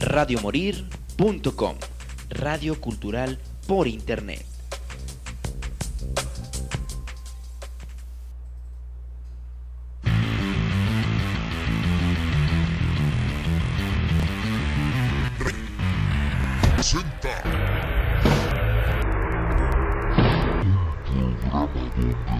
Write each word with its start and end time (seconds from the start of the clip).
radiomorir.com, 0.00 1.76
radio 2.30 2.80
cultural 2.80 3.38
por 3.66 3.88
internet. 3.88 4.48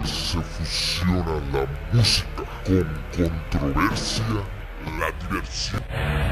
se 0.05 0.41
fusiona 0.41 1.41
la 1.51 1.67
música 1.91 2.43
con 2.65 2.87
controversia, 3.15 4.23
la 4.99 5.11
diversión. 5.27 6.28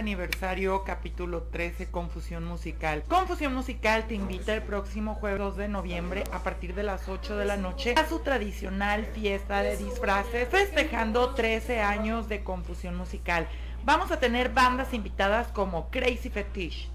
Aniversario 0.00 0.82
capítulo 0.82 1.42
13 1.42 1.90
Confusión 1.90 2.46
Musical. 2.46 3.04
Confusión 3.06 3.54
Musical 3.54 4.06
te 4.08 4.14
invita 4.14 4.54
el 4.54 4.62
próximo 4.62 5.14
jueves 5.16 5.38
2 5.40 5.56
de 5.58 5.68
noviembre 5.68 6.24
a 6.32 6.42
partir 6.42 6.74
de 6.74 6.82
las 6.82 7.06
8 7.06 7.36
de 7.36 7.44
la 7.44 7.58
noche 7.58 7.94
a 7.98 8.08
su 8.08 8.20
tradicional 8.20 9.04
fiesta 9.04 9.62
de 9.62 9.76
disfraces 9.76 10.48
festejando 10.48 11.34
13 11.34 11.80
años 11.80 12.30
de 12.30 12.42
Confusión 12.42 12.96
Musical. 12.96 13.46
Vamos 13.84 14.10
a 14.10 14.18
tener 14.18 14.48
bandas 14.54 14.94
invitadas 14.94 15.48
como 15.48 15.90
Crazy 15.90 16.30
Fetish, 16.30 16.90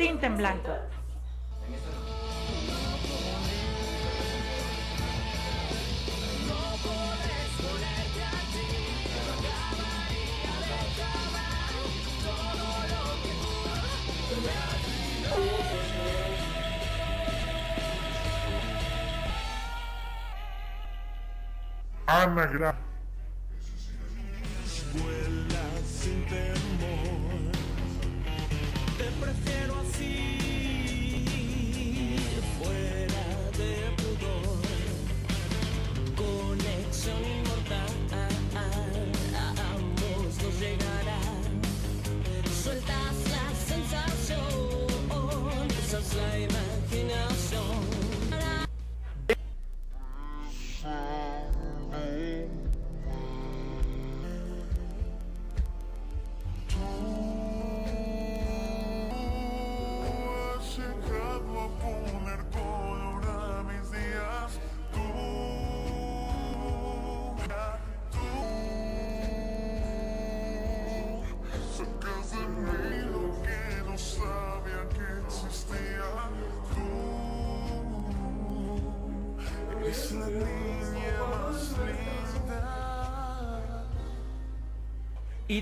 Tinta 0.00 0.28
en 0.28 0.38
Blanco. 0.38 0.72
Ana 22.06 22.89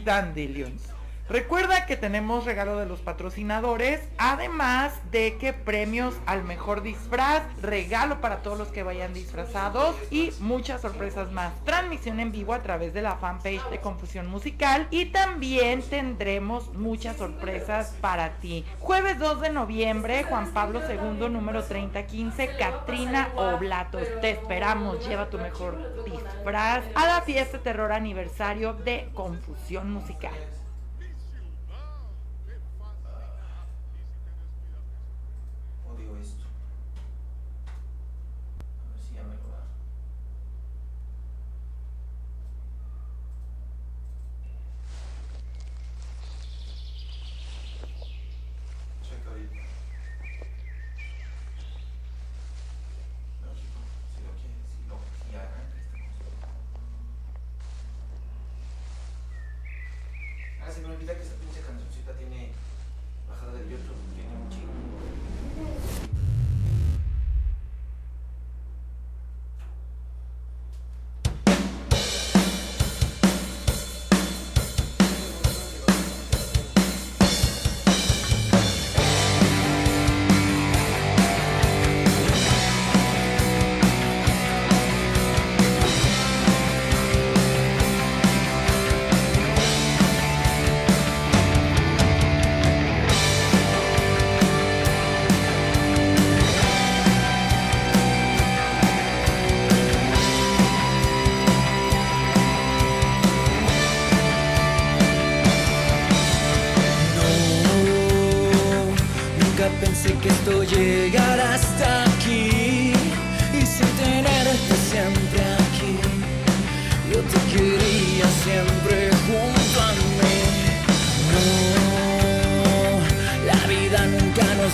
y 0.09 0.11
Dandelions. 0.11 0.88
Recuerda 1.29 1.85
que 1.85 1.99
tenemos 1.99 2.47
regalo 2.47 2.79
de 2.79 2.87
los 2.87 3.01
patrocinadores, 3.01 4.01
además 4.17 4.95
de 5.11 5.37
que 5.37 5.53
premios 5.53 6.15
al 6.25 6.43
mejor 6.43 6.81
disfraz, 6.81 7.43
regalo 7.61 8.23
para 8.23 8.39
todos 8.39 8.57
los 8.57 8.69
que 8.69 8.83
vayan 8.83 9.13
disfrazados 9.13 9.95
y 10.11 10.33
muchas 10.41 10.81
sorpresas 10.81 11.31
más. 11.31 11.53
Transmisión 11.65 12.19
en 12.21 12.33
vivo 12.33 12.55
a 12.55 12.63
través 12.63 12.95
de 12.95 13.03
la 13.03 13.17
fanpage 13.17 13.63
de 13.69 13.79
Confusión 13.79 14.27
Musical 14.27 14.87
y 14.91 15.07
también 15.07 15.83
tendremos 15.83 16.73
muchas 16.73 17.19
sorpresas 17.19 17.95
para 18.01 18.31
ti. 18.39 18.65
Jueves 18.79 19.19
2 19.19 19.43
de 19.43 19.51
noviembre, 19.51 20.25
Juan 20.25 20.51
Pablo 20.55 20.81
II, 20.89 21.29
número 21.29 21.63
3015, 21.63 22.57
Katrina 22.59 23.29
Oblatos. 23.37 24.09
Te 24.23 24.31
esperamos, 24.31 25.07
lleva 25.07 25.29
tu 25.29 25.37
mejor 25.37 26.05
disfraz 26.05 26.85
a 26.95 27.07
la 27.07 27.21
fiesta 27.21 27.59
terror 27.59 27.93
aniversario 27.93 28.73
de 28.73 29.11
Confusión 29.13 29.93
Musical. 29.93 30.33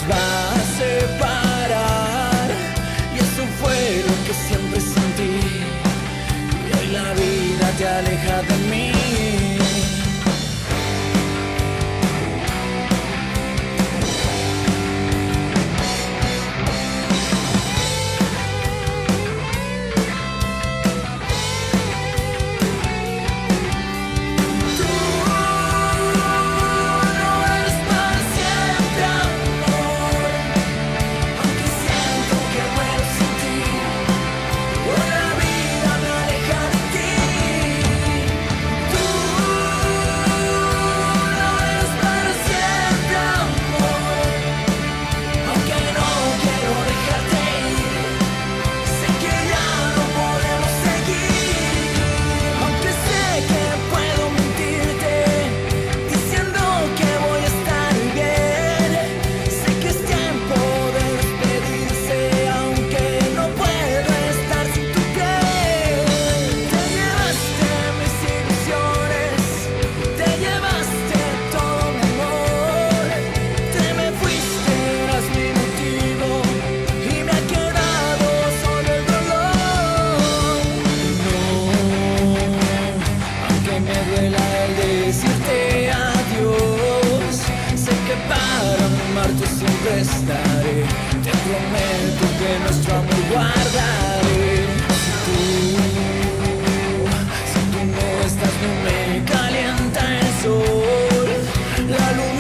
by. 0.09 0.44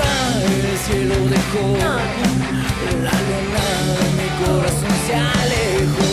luna 0.02 0.70
el 0.70 0.78
cielo 0.78 1.14
dejó, 1.28 1.76
ah. 1.82 1.98
la 3.02 3.16
luna 3.28 3.66
de 3.98 4.06
mi 4.18 4.28
corazón 4.44 4.94
se 5.06 5.14
alejó. 5.14 6.03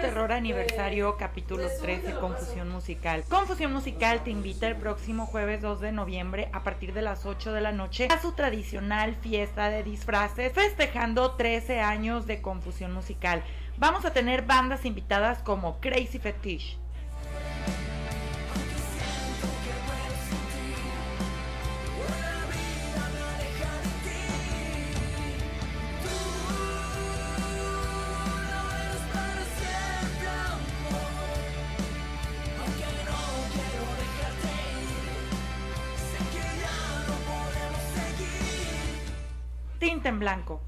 Terror 0.00 0.30
Aniversario, 0.32 1.16
capítulo 1.16 1.68
13, 1.80 2.14
Confusión 2.16 2.68
Musical. 2.68 3.24
Confusión 3.28 3.72
Musical 3.72 4.22
te 4.22 4.30
invita 4.30 4.68
el 4.68 4.76
próximo 4.76 5.24
jueves 5.24 5.62
2 5.62 5.80
de 5.80 5.92
noviembre 5.92 6.50
a 6.52 6.62
partir 6.62 6.92
de 6.92 7.00
las 7.00 7.24
8 7.24 7.52
de 7.52 7.60
la 7.62 7.72
noche 7.72 8.08
a 8.10 8.20
su 8.20 8.32
tradicional 8.32 9.14
fiesta 9.14 9.70
de 9.70 9.82
disfraces, 9.82 10.52
festejando 10.52 11.32
13 11.32 11.80
años 11.80 12.26
de 12.26 12.42
Confusión 12.42 12.92
Musical. 12.92 13.42
Vamos 13.78 14.04
a 14.04 14.12
tener 14.12 14.42
bandas 14.42 14.84
invitadas 14.84 15.38
como 15.38 15.80
Crazy 15.80 16.18
Fetish, 16.18 16.78
blanco. 40.26 40.65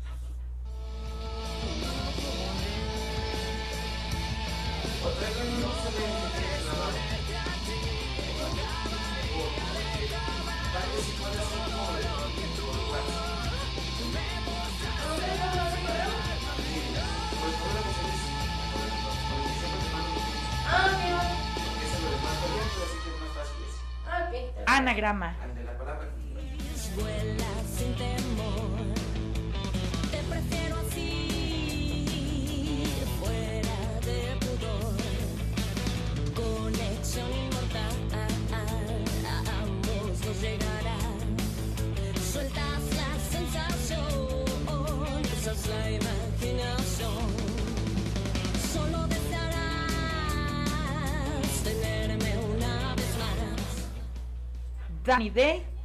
Danny 55.08 55.30
Day. 55.30 55.77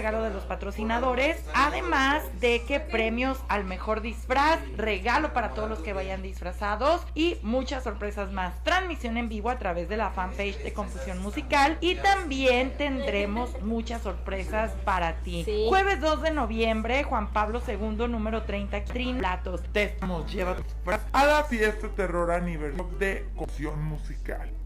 Regalo 0.00 0.22
de 0.22 0.30
los 0.30 0.44
patrocinadores, 0.44 1.44
además 1.54 2.22
de 2.40 2.62
que 2.64 2.80
premios 2.80 3.38
al 3.48 3.66
mejor 3.66 4.00
disfraz, 4.00 4.58
regalo 4.74 5.34
para 5.34 5.50
todos 5.50 5.68
los 5.68 5.80
que 5.80 5.92
vayan 5.92 6.22
disfrazados 6.22 7.06
y 7.14 7.36
muchas 7.42 7.84
sorpresas 7.84 8.32
más. 8.32 8.64
Transmisión 8.64 9.18
en 9.18 9.28
vivo 9.28 9.50
a 9.50 9.58
través 9.58 9.90
de 9.90 9.98
la 9.98 10.08
fanpage 10.08 10.56
de 10.62 10.72
Confusión 10.72 11.18
Musical 11.18 11.76
y 11.82 11.96
también 11.96 12.72
tendremos 12.78 13.60
muchas 13.60 14.00
sorpresas 14.00 14.72
para 14.86 15.16
ti. 15.16 15.42
Sí. 15.44 15.66
Jueves 15.68 16.00
2 16.00 16.22
de 16.22 16.30
noviembre, 16.30 17.04
Juan 17.04 17.30
Pablo 17.34 17.60
II, 17.68 18.08
número 18.08 18.44
30, 18.44 18.84
Trin 18.84 19.18
Platos. 19.18 19.62
Te 19.70 19.82
estamos 19.82 20.32
lleva 20.32 20.56
tu 20.56 20.62
disfraz 20.62 21.02
a 21.12 21.26
la 21.26 21.44
fiesta 21.44 21.88
terror 21.88 22.30
aniversario 22.30 22.88
de 22.98 23.26
Confusión 23.36 23.84
Musical. 23.84 24.59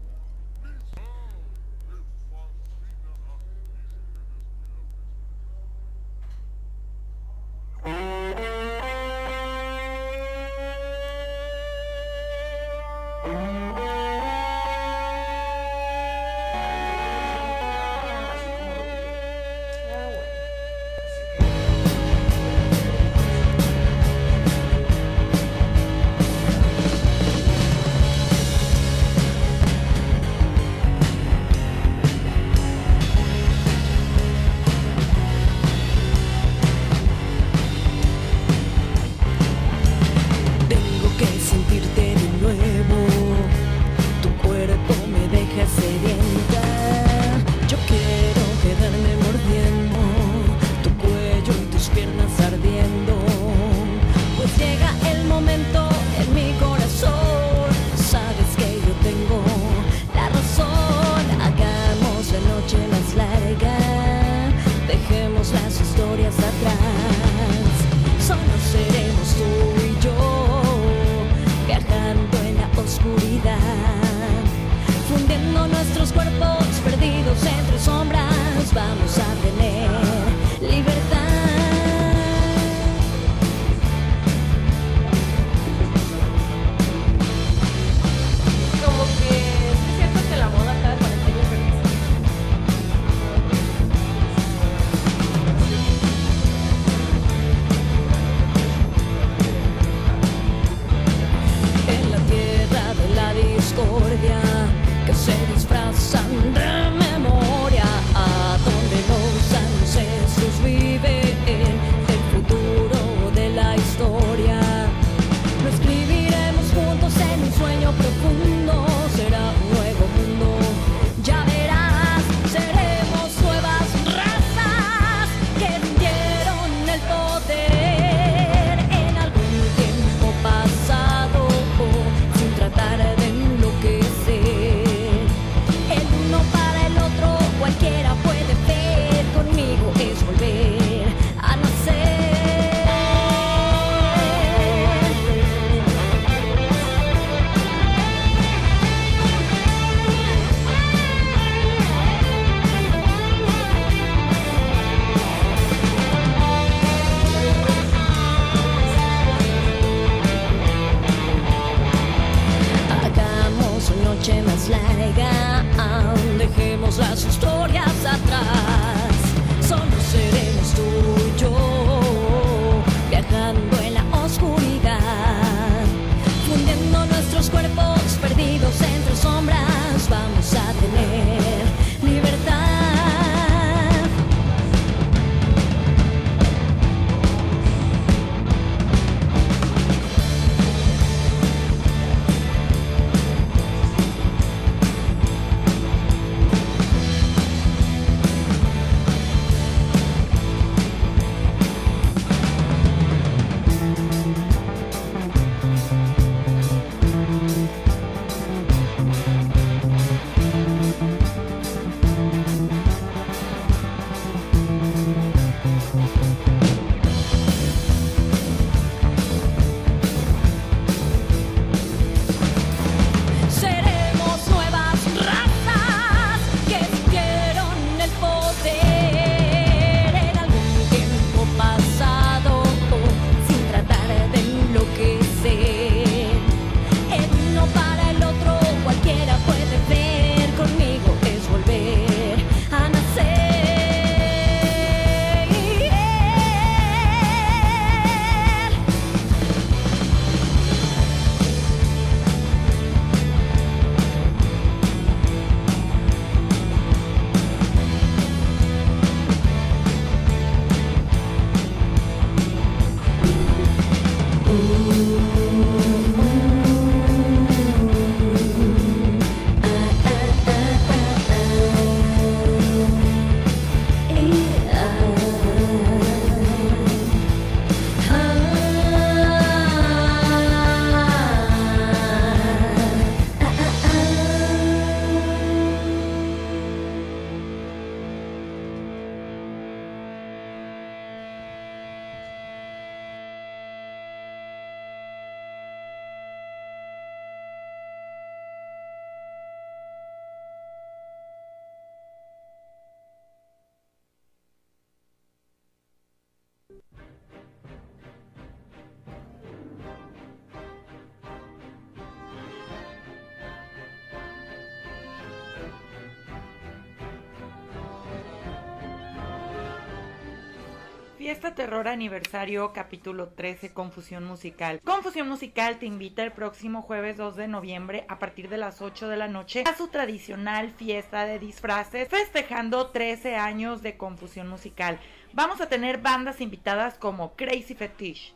Terror 321.55 321.87
Aniversario, 321.87 322.73
capítulo 322.73 323.29
13, 323.29 323.71
Confusión 323.71 324.25
Musical. 324.25 324.81
Confusión 324.83 325.29
Musical 325.29 325.79
te 325.79 325.85
invita 325.85 326.21
el 326.21 326.33
próximo 326.33 326.81
jueves 326.81 327.15
2 327.15 327.37
de 327.37 327.47
noviembre 327.47 328.05
a 328.09 328.19
partir 328.19 328.49
de 328.49 328.57
las 328.57 328.81
8 328.81 329.07
de 329.07 329.15
la 329.15 329.29
noche 329.29 329.63
a 329.65 329.73
su 329.73 329.87
tradicional 329.87 330.71
fiesta 330.71 331.25
de 331.25 331.39
disfraces, 331.39 332.09
festejando 332.09 332.87
13 332.87 333.37
años 333.37 333.81
de 333.81 333.95
Confusión 333.95 334.49
Musical. 334.49 334.99
Vamos 335.31 335.61
a 335.61 335.69
tener 335.69 335.99
bandas 335.99 336.41
invitadas 336.41 336.97
como 336.97 337.37
Crazy 337.37 337.73
Fetish, 337.73 338.35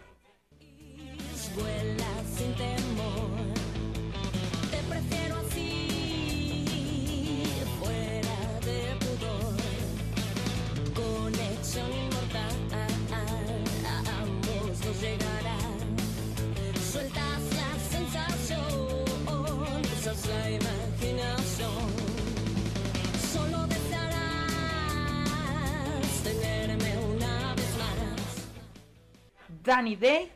Danny 29.81 29.95
Day. 29.95 30.30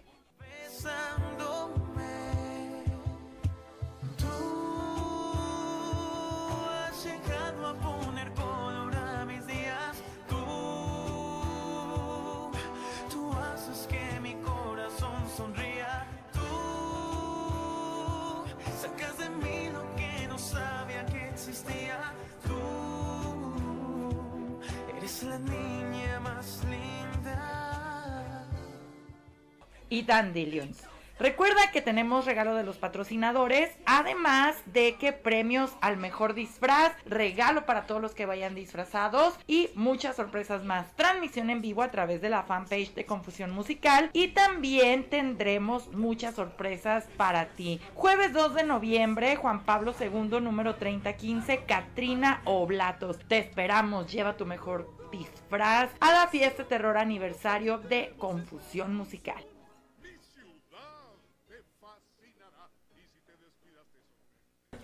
Y 29.95 30.01
Dandelions. 30.01 30.84
Recuerda 31.17 31.71
que 31.71 31.81
tenemos 31.81 32.25
regalo 32.25 32.55
de 32.55 32.65
los 32.65 32.75
patrocinadores, 32.75 33.71
además 33.86 34.58
de 34.65 34.95
que 34.95 35.13
premios 35.13 35.71
al 35.79 35.95
mejor 35.95 36.34
disfraz, 36.34 36.91
regalo 37.05 37.65
para 37.65 37.86
todos 37.86 38.01
los 38.01 38.13
que 38.13 38.25
vayan 38.25 38.53
disfrazados 38.53 39.39
y 39.47 39.69
muchas 39.75 40.17
sorpresas 40.17 40.65
más. 40.65 40.93
Transmisión 40.97 41.49
en 41.49 41.62
vivo 41.62 41.84
a 41.84 41.91
través 41.91 42.21
de 42.21 42.27
la 42.27 42.43
fanpage 42.43 42.93
de 42.95 43.05
Confusión 43.05 43.51
Musical 43.51 44.10
y 44.12 44.29
también 44.29 45.10
tendremos 45.10 45.89
muchas 45.93 46.36
sorpresas 46.36 47.05
para 47.15 47.45
ti. 47.45 47.79
Jueves 47.93 48.34
2 48.34 48.53
de 48.53 48.63
noviembre, 48.65 49.38
Juan 49.38 49.63
Pablo 49.63 49.95
II, 49.97 50.41
número 50.41 50.75
3015, 50.75 51.63
Katrina 51.63 52.41
Oblatos. 52.43 53.19
Te 53.29 53.38
esperamos, 53.38 54.12
lleva 54.12 54.36
tu 54.36 54.45
mejor 54.45 54.93
disfraz 55.13 55.91
a 56.01 56.12
la 56.12 56.27
fiesta 56.27 56.65
terror 56.65 56.97
aniversario 56.97 57.77
de 57.77 58.13
Confusión 58.17 58.93
Musical. 58.93 59.54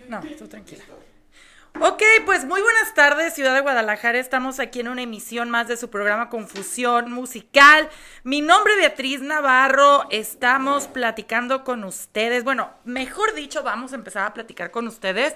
No, 0.08 0.20
tú 0.38 0.48
tranquila. 0.48 0.84
Ok, 1.80 2.02
pues 2.26 2.44
muy 2.44 2.60
buenas 2.60 2.92
tardes, 2.92 3.32
Ciudad 3.32 3.54
de 3.54 3.62
Guadalajara. 3.62 4.18
Estamos 4.18 4.60
aquí 4.60 4.80
en 4.80 4.88
una 4.88 5.02
emisión 5.02 5.48
más 5.48 5.68
de 5.68 5.78
su 5.78 5.88
programa 5.88 6.28
Confusión 6.28 7.10
Musical. 7.10 7.88
Mi 8.24 8.42
nombre 8.42 8.74
es 8.74 8.78
Beatriz 8.80 9.22
Navarro. 9.22 10.04
Estamos 10.10 10.86
platicando 10.86 11.64
con 11.64 11.84
ustedes. 11.84 12.44
Bueno, 12.44 12.70
mejor 12.84 13.32
dicho, 13.32 13.62
vamos 13.62 13.92
a 13.92 13.96
empezar 13.96 14.26
a 14.26 14.34
platicar 14.34 14.70
con 14.70 14.86
ustedes. 14.86 15.34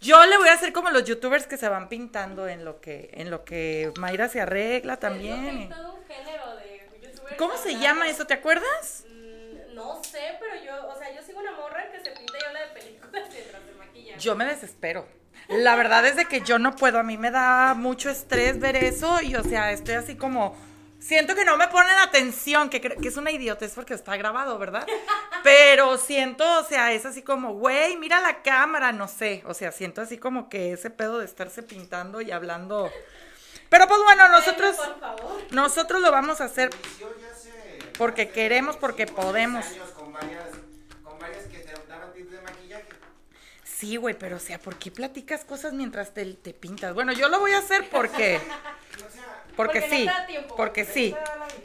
Yo 0.00 0.26
le 0.26 0.36
voy 0.38 0.48
a 0.48 0.54
hacer 0.54 0.72
como 0.72 0.90
los 0.90 1.04
youtubers 1.04 1.46
que 1.46 1.56
se 1.56 1.68
van 1.68 1.88
pintando 1.88 2.48
en 2.48 2.64
lo 2.64 2.80
que, 2.80 3.10
en 3.14 3.30
lo 3.30 3.44
que 3.44 3.92
Mayra 3.96 4.28
se 4.28 4.40
arregla 4.40 4.96
también. 4.98 5.68
todo 5.68 5.94
un 5.94 6.04
género 6.06 6.56
de 6.56 6.80
youtubers 7.00 7.36
¿Cómo 7.36 7.56
se 7.58 7.78
llama 7.78 8.08
eso? 8.08 8.26
¿Te 8.26 8.34
acuerdas? 8.34 9.04
Mm, 9.08 9.74
No 9.76 10.02
sé, 10.02 10.36
pero 10.40 10.64
yo, 10.64 10.88
o 10.88 10.98
sea, 10.98 11.14
yo 11.14 11.22
sigo 11.22 11.38
una 11.38 11.52
morra 11.52 11.90
que 11.92 12.00
Yo 14.18 14.34
me 14.36 14.44
desespero. 14.44 15.06
La 15.48 15.76
verdad 15.76 16.04
es 16.06 16.16
de 16.16 16.24
que 16.24 16.40
yo 16.40 16.58
no 16.58 16.74
puedo, 16.74 16.98
a 16.98 17.02
mí 17.02 17.16
me 17.18 17.30
da 17.30 17.74
mucho 17.74 18.10
estrés 18.10 18.58
ver 18.58 18.76
eso 18.76 19.20
y 19.22 19.36
o 19.36 19.44
sea, 19.44 19.70
estoy 19.70 19.94
así 19.94 20.16
como 20.16 20.56
siento 20.98 21.34
que 21.36 21.44
no 21.44 21.56
me 21.56 21.68
ponen 21.68 21.94
atención, 21.98 22.68
que, 22.68 22.80
que 22.80 23.08
es 23.08 23.16
una 23.16 23.30
idiotez 23.30 23.72
porque 23.74 23.94
está 23.94 24.16
grabado, 24.16 24.58
¿verdad? 24.58 24.84
Pero 25.44 25.98
siento, 25.98 26.44
o 26.60 26.64
sea, 26.64 26.92
es 26.92 27.06
así 27.06 27.22
como, 27.22 27.54
güey, 27.54 27.96
mira 27.96 28.20
la 28.20 28.42
cámara, 28.42 28.90
no 28.90 29.06
sé, 29.06 29.42
o 29.46 29.54
sea, 29.54 29.70
siento 29.70 30.00
así 30.00 30.18
como 30.18 30.48
que 30.48 30.72
ese 30.72 30.90
pedo 30.90 31.18
de 31.20 31.26
estarse 31.26 31.62
pintando 31.62 32.20
y 32.20 32.32
hablando. 32.32 32.90
Pero 33.68 33.86
pues 33.86 34.00
bueno, 34.02 34.28
nosotros 34.28 34.76
Por 34.76 34.98
favor. 35.00 35.42
nosotros 35.50 36.00
lo 36.00 36.10
vamos 36.10 36.40
a 36.40 36.44
hacer 36.44 36.70
porque 37.98 38.30
queremos, 38.30 38.76
porque 38.76 39.06
10 39.06 39.16
podemos. 39.16 39.64
años 39.66 39.90
con 39.90 40.12
varias, 40.12 40.44
con 41.04 41.18
varias 41.18 41.44
que 41.44 41.58
te 41.58 41.72
daban 41.88 42.12
tips 42.12 42.30
de 42.32 42.40
maquillaje. 42.42 42.88
Sí, 43.76 43.96
güey, 43.96 44.14
pero 44.18 44.36
o 44.36 44.40
sea, 44.40 44.58
¿por 44.58 44.78
qué 44.78 44.90
platicas 44.90 45.44
cosas 45.44 45.74
mientras 45.74 46.14
te, 46.14 46.24
te 46.32 46.54
pintas? 46.54 46.94
Bueno, 46.94 47.12
yo 47.12 47.28
lo 47.28 47.40
voy 47.40 47.52
a 47.52 47.58
hacer 47.58 47.90
porque 47.90 48.40
porque, 49.56 49.80
Porque 49.80 49.90
sí, 49.90 50.08
porque 50.56 50.84
sí. 50.86 51.14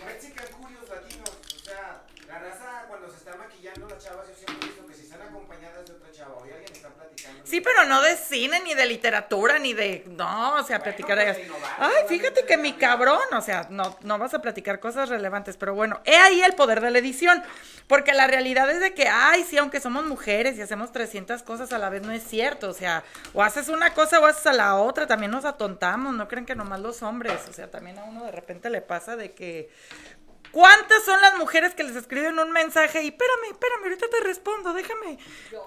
Mexican 0.05 0.47
curios 0.59 0.89
latinos. 0.89 1.29
O 1.29 1.59
sea, 1.63 2.01
la 2.27 2.39
raza 2.39 2.85
cuando 2.89 3.09
se 3.09 3.15
está 3.15 3.37
maquillando 3.37 3.87
las 3.87 4.03
chavas, 4.03 4.27
yo 4.27 4.35
siempre 4.35 4.55
he 4.61 4.65
visto 4.67 4.85
que 4.87 4.93
si 4.93 5.03
están 5.03 5.21
acompañadas 5.21 5.85
de 5.87 5.93
otra 5.93 6.11
chava 6.11 6.35
o 6.35 6.43
de 6.43 6.53
alguien 6.53 6.73
está 6.73 6.89
platicando. 6.89 7.10
Sí, 7.43 7.61
pero 7.61 7.85
no 7.85 8.01
de 8.01 8.15
cine, 8.15 8.61
ni 8.61 8.73
de 8.73 8.85
literatura, 8.85 9.59
ni 9.59 9.73
de... 9.73 10.03
No, 10.07 10.55
o 10.55 10.63
sea, 10.63 10.79
Bueno, 10.79 10.83
platicar... 10.83 11.23
pues, 11.23 11.45
innovar, 11.45 11.71
Ay, 11.79 12.07
fíjate 12.07 12.45
que 12.45 12.57
mi 12.57 12.73
cabrón, 12.73 13.19
o 13.31 13.41
sea, 13.41 13.67
no, 13.69 13.97
no 14.01 14.17
vas 14.17 14.33
a 14.33 14.41
platicar 14.41 14.79
cosas 14.79 15.09
relevantes, 15.09 15.57
pero 15.57 15.73
bueno, 15.73 15.99
he 16.05 16.15
ahí 16.15 16.41
el 16.41 16.53
poder 16.53 16.81
de 16.81 16.91
la 16.91 16.99
edición, 16.99 17.43
porque 17.87 18.13
la 18.13 18.27
realidad 18.27 18.69
es 18.69 18.79
de 18.79 18.93
que, 18.93 19.07
ay, 19.07 19.43
sí, 19.43 19.57
aunque 19.57 19.81
somos 19.81 20.05
mujeres 20.05 20.57
y 20.57 20.61
hacemos 20.61 20.91
300 20.91 21.43
cosas 21.43 21.73
a 21.73 21.77
la 21.77 21.89
vez, 21.89 22.03
no 22.03 22.11
es 22.11 22.23
cierto, 22.23 22.69
o 22.69 22.73
sea, 22.73 23.03
o 23.33 23.43
haces 23.43 23.69
una 23.69 23.93
cosa 23.93 24.19
o 24.19 24.25
haces 24.25 24.47
a 24.47 24.53
la 24.53 24.75
otra, 24.75 25.07
también 25.07 25.31
nos 25.31 25.45
atontamos, 25.45 26.13
no 26.13 26.27
creen 26.27 26.45
que 26.45 26.55
nomás 26.55 26.79
los 26.79 27.01
hombres, 27.03 27.39
o 27.49 27.53
sea, 27.53 27.69
también 27.69 27.97
a 27.99 28.03
uno 28.03 28.25
de 28.25 28.31
repente 28.31 28.69
le 28.69 28.81
pasa 28.81 29.15
de 29.15 29.31
que... 29.31 29.69
¿Cuántas 30.51 31.03
son 31.05 31.21
las 31.21 31.37
mujeres 31.37 31.73
que 31.75 31.83
les 31.83 31.95
escriben 31.95 32.37
un 32.37 32.51
mensaje 32.51 33.03
y 33.03 33.07
espérame, 33.07 33.51
espérame, 33.51 33.83
ahorita 33.83 34.07
te 34.09 34.19
respondo, 34.19 34.73
déjame? 34.73 35.17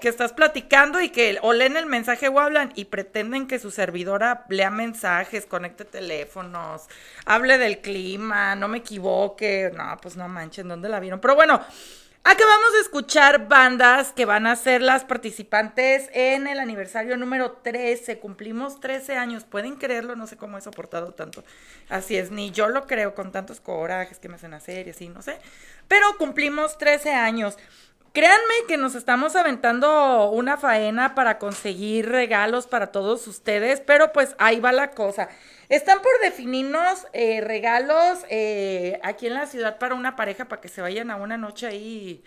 Que 0.00 0.08
estás 0.08 0.34
platicando 0.34 1.00
y 1.00 1.08
que 1.08 1.38
o 1.40 1.54
leen 1.54 1.78
el 1.78 1.86
mensaje 1.86 2.28
o 2.28 2.38
hablan 2.38 2.70
y 2.74 2.84
pretenden 2.86 3.46
que 3.46 3.58
su 3.58 3.70
servidora 3.70 4.44
lea 4.50 4.70
mensajes, 4.70 5.46
conecte 5.46 5.86
teléfonos, 5.86 6.82
hable 7.24 7.56
del 7.56 7.80
clima, 7.80 8.54
no 8.56 8.68
me 8.68 8.78
equivoque. 8.78 9.72
No, 9.74 9.96
pues 10.02 10.16
no 10.16 10.28
manchen, 10.28 10.68
¿dónde 10.68 10.90
la 10.90 11.00
vieron? 11.00 11.18
Pero 11.18 11.34
bueno, 11.34 11.64
Acabamos 12.26 12.72
de 12.72 12.80
escuchar 12.80 13.48
bandas 13.48 14.12
que 14.12 14.24
van 14.24 14.46
a 14.46 14.56
ser 14.56 14.80
las 14.80 15.04
participantes 15.04 16.08
en 16.14 16.46
el 16.46 16.58
aniversario 16.58 17.18
número 17.18 17.52
13. 17.62 18.18
Cumplimos 18.18 18.80
13 18.80 19.18
años. 19.18 19.44
¿Pueden 19.44 19.76
creerlo? 19.76 20.16
No 20.16 20.26
sé 20.26 20.38
cómo 20.38 20.56
he 20.56 20.62
soportado 20.62 21.12
tanto. 21.12 21.44
Así 21.90 22.16
es, 22.16 22.30
ni 22.30 22.50
yo 22.50 22.68
lo 22.68 22.86
creo 22.86 23.14
con 23.14 23.30
tantos 23.30 23.60
corajes 23.60 24.18
que 24.18 24.30
me 24.30 24.36
hacen 24.36 24.54
hacer 24.54 24.86
y 24.86 24.90
así, 24.92 25.10
no 25.10 25.20
sé. 25.20 25.38
Pero 25.86 26.16
cumplimos 26.16 26.78
13 26.78 27.12
años. 27.12 27.58
Créanme 28.14 28.54
que 28.68 28.78
nos 28.78 28.94
estamos 28.94 29.36
aventando 29.36 30.30
una 30.30 30.56
faena 30.56 31.14
para 31.14 31.38
conseguir 31.38 32.08
regalos 32.08 32.66
para 32.66 32.92
todos 32.92 33.26
ustedes, 33.26 33.80
pero 33.80 34.12
pues 34.14 34.34
ahí 34.38 34.60
va 34.60 34.72
la 34.72 34.92
cosa. 34.92 35.28
Están 35.68 36.02
por 36.02 36.12
definirnos 36.22 37.06
eh, 37.12 37.40
regalos 37.40 38.24
eh, 38.28 39.00
aquí 39.02 39.26
en 39.26 39.34
la 39.34 39.46
ciudad 39.46 39.78
para 39.78 39.94
una 39.94 40.14
pareja 40.14 40.46
para 40.46 40.60
que 40.60 40.68
se 40.68 40.82
vayan 40.82 41.10
a 41.10 41.16
una 41.16 41.38
noche 41.38 41.66
ahí 41.66 42.22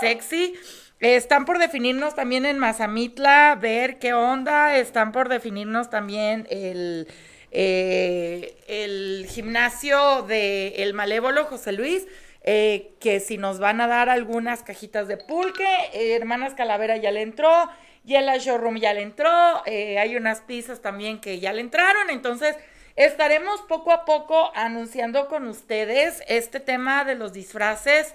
sexy. 0.00 0.54
Están 0.98 1.44
por 1.44 1.58
definirnos 1.58 2.14
también 2.14 2.44
en 2.44 2.58
Mazamitla, 2.58 3.56
ver 3.60 3.98
qué 3.98 4.12
onda. 4.12 4.76
Están 4.76 5.12
por 5.12 5.28
definirnos 5.28 5.88
también 5.88 6.46
el, 6.50 7.06
eh, 7.52 8.56
el 8.66 9.26
gimnasio 9.28 10.22
de 10.22 10.82
El 10.82 10.92
Malévolo 10.92 11.44
José 11.44 11.72
Luis. 11.72 12.06
que 12.42 13.22
si 13.24 13.38
nos 13.38 13.60
van 13.60 13.80
a 13.80 13.86
dar 13.86 14.08
algunas 14.08 14.62
cajitas 14.62 15.06
de 15.06 15.16
pulque, 15.16 15.66
Hermanas 15.92 16.54
Calavera 16.54 16.96
ya 16.96 17.12
le 17.12 17.22
entró, 17.22 17.70
Yela 18.04 18.38
Showroom 18.38 18.78
ya 18.78 18.94
le 18.94 19.02
entró, 19.02 19.30
hay 19.66 20.16
unas 20.16 20.40
pizzas 20.40 20.80
también 20.80 21.20
que 21.20 21.38
ya 21.38 21.52
le 21.52 21.60
entraron, 21.60 22.08
entonces 22.08 22.56
estaremos 23.04 23.62
poco 23.62 23.92
a 23.92 24.04
poco 24.04 24.52
anunciando 24.54 25.26
con 25.28 25.46
ustedes 25.46 26.22
este 26.28 26.60
tema 26.60 27.04
de 27.04 27.14
los 27.14 27.32
disfraces. 27.32 28.14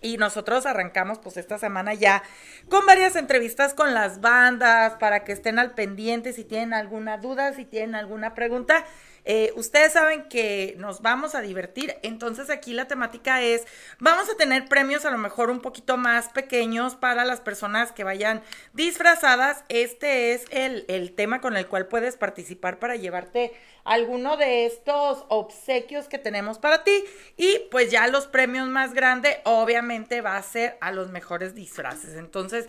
Y 0.00 0.18
nosotros 0.18 0.66
arrancamos 0.66 1.18
pues 1.18 1.36
esta 1.36 1.58
semana 1.58 1.92
ya 1.94 2.22
con 2.68 2.84
varias 2.86 3.16
entrevistas 3.16 3.74
con 3.74 3.92
las 3.92 4.20
bandas 4.20 4.94
para 4.94 5.24
que 5.24 5.32
estén 5.32 5.58
al 5.58 5.74
pendiente 5.74 6.32
si 6.32 6.44
tienen 6.44 6.74
alguna 6.74 7.18
duda, 7.18 7.52
si 7.54 7.64
tienen 7.64 7.94
alguna 7.94 8.34
pregunta. 8.34 8.84
Eh, 9.24 9.52
ustedes 9.56 9.92
saben 9.92 10.28
que 10.28 10.76
nos 10.78 11.02
vamos 11.02 11.34
a 11.34 11.40
divertir, 11.40 11.96
entonces 12.02 12.48
aquí 12.48 12.72
la 12.72 12.86
temática 12.86 13.42
es, 13.42 13.64
vamos 13.98 14.30
a 14.30 14.36
tener 14.36 14.68
premios 14.68 15.04
a 15.04 15.10
lo 15.10 15.18
mejor 15.18 15.50
un 15.50 15.60
poquito 15.60 15.96
más 15.96 16.28
pequeños 16.28 16.94
para 16.94 17.24
las 17.24 17.40
personas 17.40 17.90
que 17.90 18.04
vayan 18.04 18.42
disfrazadas. 18.72 19.64
Este 19.68 20.32
es 20.32 20.44
el, 20.50 20.84
el 20.86 21.12
tema 21.12 21.40
con 21.40 21.56
el 21.56 21.66
cual 21.66 21.86
puedes 21.88 22.16
participar 22.16 22.78
para 22.78 22.94
llevarte 22.94 23.52
alguno 23.86 24.36
de 24.36 24.66
estos 24.66 25.24
obsequios 25.28 26.08
que 26.08 26.18
tenemos 26.18 26.58
para 26.58 26.84
ti. 26.84 27.04
Y 27.36 27.60
pues 27.70 27.90
ya 27.90 28.06
los 28.08 28.26
premios 28.26 28.68
más 28.68 28.92
grandes, 28.92 29.38
obviamente, 29.44 30.20
va 30.20 30.36
a 30.36 30.42
ser 30.42 30.76
a 30.80 30.90
los 30.90 31.10
mejores 31.10 31.54
disfraces. 31.54 32.16
Entonces, 32.16 32.66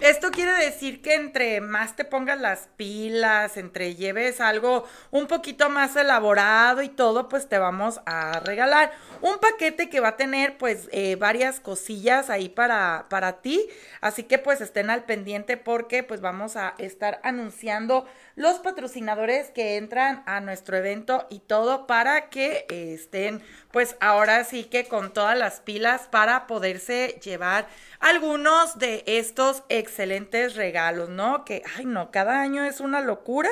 esto 0.00 0.30
quiere 0.30 0.52
decir 0.52 1.02
que 1.02 1.14
entre 1.14 1.60
más 1.60 1.96
te 1.96 2.04
pongas 2.04 2.40
las 2.40 2.68
pilas, 2.76 3.56
entre 3.56 3.96
lleves 3.96 4.40
algo 4.40 4.84
un 5.10 5.26
poquito 5.26 5.68
más 5.68 5.96
elaborado 5.96 6.82
y 6.82 6.88
todo, 6.88 7.28
pues 7.28 7.48
te 7.48 7.58
vamos 7.58 8.00
a 8.06 8.40
regalar 8.40 8.92
un 9.20 9.38
paquete 9.38 9.90
que 9.90 10.00
va 10.00 10.08
a 10.08 10.16
tener 10.16 10.56
pues 10.56 10.88
eh, 10.92 11.16
varias 11.16 11.60
cosillas 11.60 12.30
ahí 12.30 12.48
para, 12.48 13.06
para 13.10 13.40
ti. 13.40 13.68
Así 14.00 14.22
que 14.22 14.38
pues 14.38 14.60
estén 14.60 14.90
al 14.90 15.04
pendiente 15.04 15.56
porque 15.56 16.02
pues 16.02 16.20
vamos 16.20 16.56
a 16.56 16.74
estar 16.78 17.20
anunciando 17.24 18.06
los 18.36 18.58
patrocinadores 18.58 19.50
que 19.50 19.76
entran 19.76 20.22
a 20.26 20.40
nuestro 20.40 20.76
evento 20.76 21.26
y 21.30 21.40
todo 21.40 21.86
para 21.86 22.28
que 22.30 22.66
eh, 22.70 22.94
estén 22.94 23.42
pues 23.70 23.96
ahora 24.00 24.44
sí 24.44 24.64
que 24.64 24.86
con 24.86 25.12
todas 25.12 25.36
las 25.36 25.60
pilas 25.60 26.08
para 26.10 26.46
poderse 26.46 27.20
llevar 27.22 27.66
algunos 27.98 28.78
de 28.78 29.02
estos 29.06 29.62
excelentes 29.68 30.56
regalos, 30.56 31.08
¿no? 31.08 31.44
Que, 31.44 31.62
ay 31.76 31.84
no, 31.84 32.10
cada 32.10 32.40
año 32.40 32.64
es 32.64 32.80
una 32.80 33.00
locura. 33.00 33.50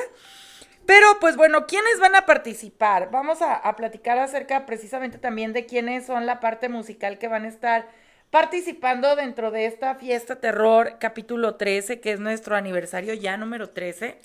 Pero 0.85 1.05
pues 1.19 1.35
bueno, 1.35 1.67
¿quiénes 1.67 1.99
van 1.99 2.15
a 2.15 2.25
participar? 2.25 3.11
Vamos 3.11 3.43
a, 3.43 3.53
a, 3.53 3.75
platicar 3.75 4.17
acerca 4.17 4.65
precisamente 4.65 5.19
también 5.19 5.53
de 5.53 5.67
quiénes 5.67 6.07
son 6.07 6.25
la 6.25 6.39
parte 6.39 6.67
musical 6.67 7.19
que 7.19 7.27
van 7.27 7.45
a 7.45 7.49
estar 7.49 7.87
participando 8.31 9.15
dentro 9.15 9.51
de 9.51 9.65
esta 9.65 9.95
fiesta 9.95 10.35
terror 10.37 10.97
capítulo 10.99 11.55
13, 11.55 11.99
que 11.99 12.11
es 12.11 12.19
nuestro 12.19 12.55
aniversario 12.55 13.13
ya 13.13 13.37
número 13.37 13.69
13. 13.69 14.19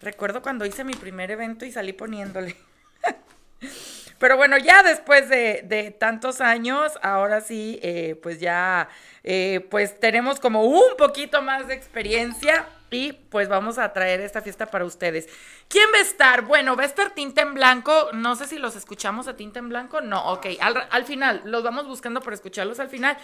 Recuerdo 0.00 0.42
cuando 0.42 0.64
hice 0.64 0.84
mi 0.84 0.94
primer 0.94 1.30
evento 1.30 1.64
y 1.64 1.72
salí 1.72 1.92
poniéndole. 1.92 2.56
Pero 4.18 4.36
bueno, 4.36 4.56
ya 4.56 4.82
después 4.82 5.28
de, 5.28 5.94
tantos 5.98 6.40
años, 6.40 6.92
ahora 7.02 7.40
sí, 7.40 7.80
eh, 7.82 8.18
pues 8.22 8.38
ya, 8.38 8.88
eh, 9.24 9.66
pues 9.70 9.98
tenemos 9.98 10.38
como 10.38 10.64
un 10.64 10.96
poquito 10.96 11.42
más 11.42 11.66
de 11.66 11.74
experiencia 11.74 12.66
y 12.94 13.12
pues 13.12 13.48
vamos 13.48 13.78
a 13.78 13.92
traer 13.92 14.20
esta 14.20 14.42
fiesta 14.42 14.66
para 14.66 14.84
ustedes. 14.84 15.28
¿Quién 15.68 15.88
va 15.94 15.98
a 15.98 16.02
estar? 16.02 16.42
Bueno, 16.42 16.76
va 16.76 16.82
a 16.82 16.86
estar 16.86 17.14
Tinta 17.14 17.42
en 17.42 17.54
Blanco. 17.54 18.10
No 18.12 18.36
sé 18.36 18.46
si 18.46 18.58
los 18.58 18.76
escuchamos 18.76 19.28
a 19.28 19.36
Tinta 19.36 19.58
en 19.58 19.68
Blanco. 19.68 20.00
No, 20.00 20.32
ok. 20.32 20.46
Al, 20.60 20.86
al 20.90 21.04
final, 21.04 21.42
los 21.44 21.62
vamos 21.62 21.86
buscando 21.86 22.20
por 22.20 22.32
escucharlos 22.32 22.80
al 22.80 22.88
final. 22.88 23.16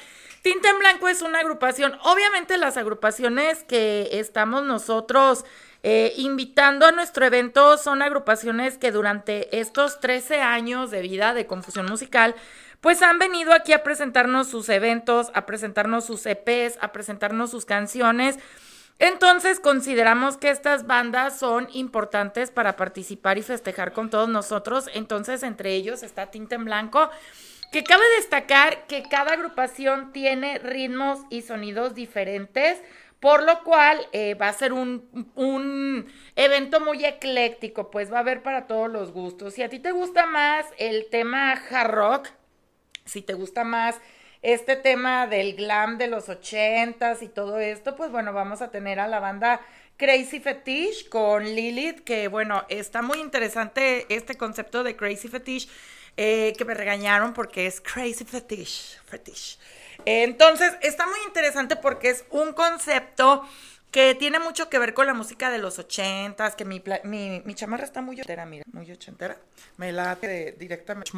Tinta 0.42 0.70
en 0.70 0.78
Blanco 0.78 1.08
es 1.08 1.22
una 1.22 1.40
agrupación. 1.40 1.98
Obviamente 2.02 2.56
las 2.58 2.76
agrupaciones 2.76 3.64
que 3.64 4.08
estamos 4.12 4.64
nosotros 4.64 5.44
eh, 5.84 6.12
invitando 6.16 6.86
a 6.86 6.92
nuestro 6.92 7.24
evento 7.24 7.78
son 7.78 8.02
agrupaciones 8.02 8.78
que 8.78 8.90
durante 8.90 9.60
estos 9.60 10.00
13 10.00 10.40
años 10.40 10.90
de 10.90 11.02
vida 11.02 11.34
de 11.34 11.46
confusión 11.46 11.86
musical, 11.86 12.34
pues 12.80 13.02
han 13.02 13.18
venido 13.18 13.52
aquí 13.52 13.72
a 13.72 13.84
presentarnos 13.84 14.48
sus 14.48 14.68
eventos, 14.68 15.30
a 15.34 15.46
presentarnos 15.46 16.04
sus 16.04 16.26
EPs, 16.26 16.78
a 16.80 16.92
presentarnos 16.92 17.50
sus 17.50 17.64
canciones. 17.64 18.38
Entonces 18.98 19.60
consideramos 19.60 20.36
que 20.36 20.50
estas 20.50 20.86
bandas 20.86 21.38
son 21.38 21.68
importantes 21.72 22.50
para 22.50 22.74
participar 22.74 23.38
y 23.38 23.42
festejar 23.42 23.92
con 23.92 24.10
todos 24.10 24.28
nosotros. 24.28 24.90
Entonces 24.92 25.42
entre 25.44 25.74
ellos 25.74 26.02
está 26.02 26.30
Tinta 26.30 26.56
en 26.56 26.64
Blanco, 26.64 27.08
que 27.70 27.84
cabe 27.84 28.02
destacar 28.16 28.86
que 28.86 29.04
cada 29.04 29.34
agrupación 29.34 30.12
tiene 30.12 30.58
ritmos 30.58 31.20
y 31.30 31.42
sonidos 31.42 31.94
diferentes. 31.94 32.80
Por 33.20 33.42
lo 33.42 33.64
cual 33.64 33.98
eh, 34.12 34.34
va 34.34 34.48
a 34.48 34.52
ser 34.52 34.72
un, 34.72 35.32
un, 35.34 36.06
evento 36.36 36.78
muy 36.78 37.04
ecléctico, 37.04 37.90
pues 37.90 38.12
va 38.12 38.18
a 38.18 38.20
haber 38.20 38.44
para 38.44 38.68
todos 38.68 38.88
los 38.88 39.10
gustos. 39.10 39.54
Si 39.54 39.62
a 39.64 39.68
ti 39.68 39.80
te 39.80 39.90
gusta 39.90 40.26
más 40.26 40.64
el 40.78 41.08
tema 41.10 41.50
hard 41.52 41.90
rock, 41.90 42.28
si 43.04 43.20
te 43.22 43.34
gusta 43.34 43.64
más 43.64 44.00
este 44.42 44.76
tema 44.76 45.26
del 45.26 45.54
glam 45.56 45.98
de 45.98 46.06
los 46.06 46.28
ochentas 46.28 47.22
y 47.22 47.28
todo 47.28 47.58
esto, 47.58 47.96
pues 47.96 48.10
bueno, 48.10 48.32
vamos 48.32 48.62
a 48.62 48.70
tener 48.70 49.00
a 49.00 49.08
la 49.08 49.20
banda 49.20 49.60
Crazy 49.96 50.38
Fetish 50.38 51.08
con 51.08 51.44
Lilith, 51.44 52.04
que 52.04 52.28
bueno, 52.28 52.64
está 52.68 53.02
muy 53.02 53.18
interesante 53.18 54.06
este 54.08 54.36
concepto 54.36 54.84
de 54.84 54.94
Crazy 54.94 55.28
Fetish, 55.28 55.68
eh, 56.16 56.52
que 56.56 56.64
me 56.64 56.74
regañaron 56.74 57.34
porque 57.34 57.66
es 57.66 57.80
Crazy 57.80 58.24
Fetish, 58.24 59.00
Fetish. 59.06 59.58
Entonces, 60.04 60.72
está 60.82 61.06
muy 61.06 61.18
interesante 61.26 61.74
porque 61.76 62.10
es 62.10 62.24
un 62.30 62.52
concepto 62.52 63.42
que 63.90 64.14
tiene 64.14 64.38
mucho 64.38 64.68
que 64.68 64.78
ver 64.78 64.92
con 64.92 65.06
la 65.06 65.14
música 65.14 65.50
de 65.50 65.58
los 65.58 65.78
ochentas, 65.78 66.54
que 66.54 66.64
mi, 66.64 66.82
mi, 67.04 67.42
mi 67.44 67.54
chamarra 67.54 67.84
está 67.84 68.02
muy 68.02 68.16
ochentera, 68.16 68.44
mira, 68.44 68.64
muy 68.72 68.90
ochentera. 68.90 69.36
Me 69.76 69.92
la 69.92 70.14
de 70.16 70.56
directamente. 70.58 71.10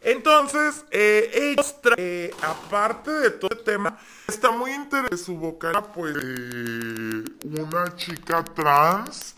Entonces, 0.00 0.84
eh, 0.90 1.30
ellos 1.34 1.74
eh, 1.96 2.30
aparte 2.42 3.10
de 3.10 3.30
todo 3.30 3.50
el 3.50 3.64
tema, 3.64 3.98
está 4.28 4.50
muy 4.50 4.72
interesante 4.72 5.16
su 5.16 5.36
vocal, 5.36 5.86
pues, 5.94 6.14
eh, 6.16 7.24
una 7.44 7.96
chica 7.96 8.44
trans. 8.44 9.34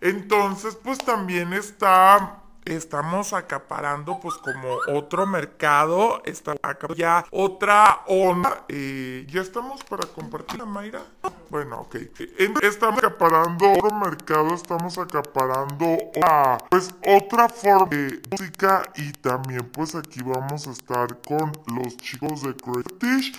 Entonces, 0.00 0.76
pues 0.76 0.98
también 0.98 1.52
está 1.52 2.42
estamos 2.64 3.32
acaparando 3.32 4.20
pues 4.20 4.36
como 4.36 4.78
otro 4.88 5.26
mercado, 5.26 6.22
está 6.24 6.54
ya 6.96 7.24
otra 7.30 8.02
onda. 8.06 8.64
Ya 8.68 9.40
estamos 9.40 9.82
para 9.84 10.06
compartir, 10.08 10.64
Mayra. 10.64 11.02
Bueno, 11.50 11.80
ok. 11.80 11.96
Estamos 12.62 12.98
acaparando 12.98 13.72
otro 13.72 13.90
mercado, 13.96 14.54
estamos 14.54 14.98
acaparando 14.98 15.98
pues 16.70 16.90
otra 17.06 17.48
forma 17.48 17.86
de 17.86 18.20
música 18.30 18.82
y 18.96 19.12
también 19.12 19.68
pues 19.70 19.94
aquí 19.94 20.20
vamos 20.22 20.66
a 20.66 20.70
estar 20.70 21.20
con 21.22 21.52
los 21.74 21.96
chicos 21.96 22.42
de 22.42 22.54
Crazy 22.54 23.32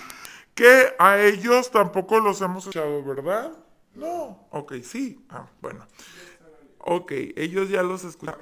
que 0.54 0.94
a 1.00 1.18
ellos 1.20 1.72
tampoco 1.72 2.20
los 2.20 2.42
hemos 2.42 2.68
echado, 2.68 3.04
¿verdad? 3.04 3.54
No. 3.96 4.48
Ok, 4.52 4.74
sí. 4.84 5.26
Ah, 5.30 5.48
bueno. 5.62 5.88
Ok, 6.80 7.12
ellos 7.36 7.70
ya 7.70 7.84
los 7.84 8.04
escucharon. 8.04 8.42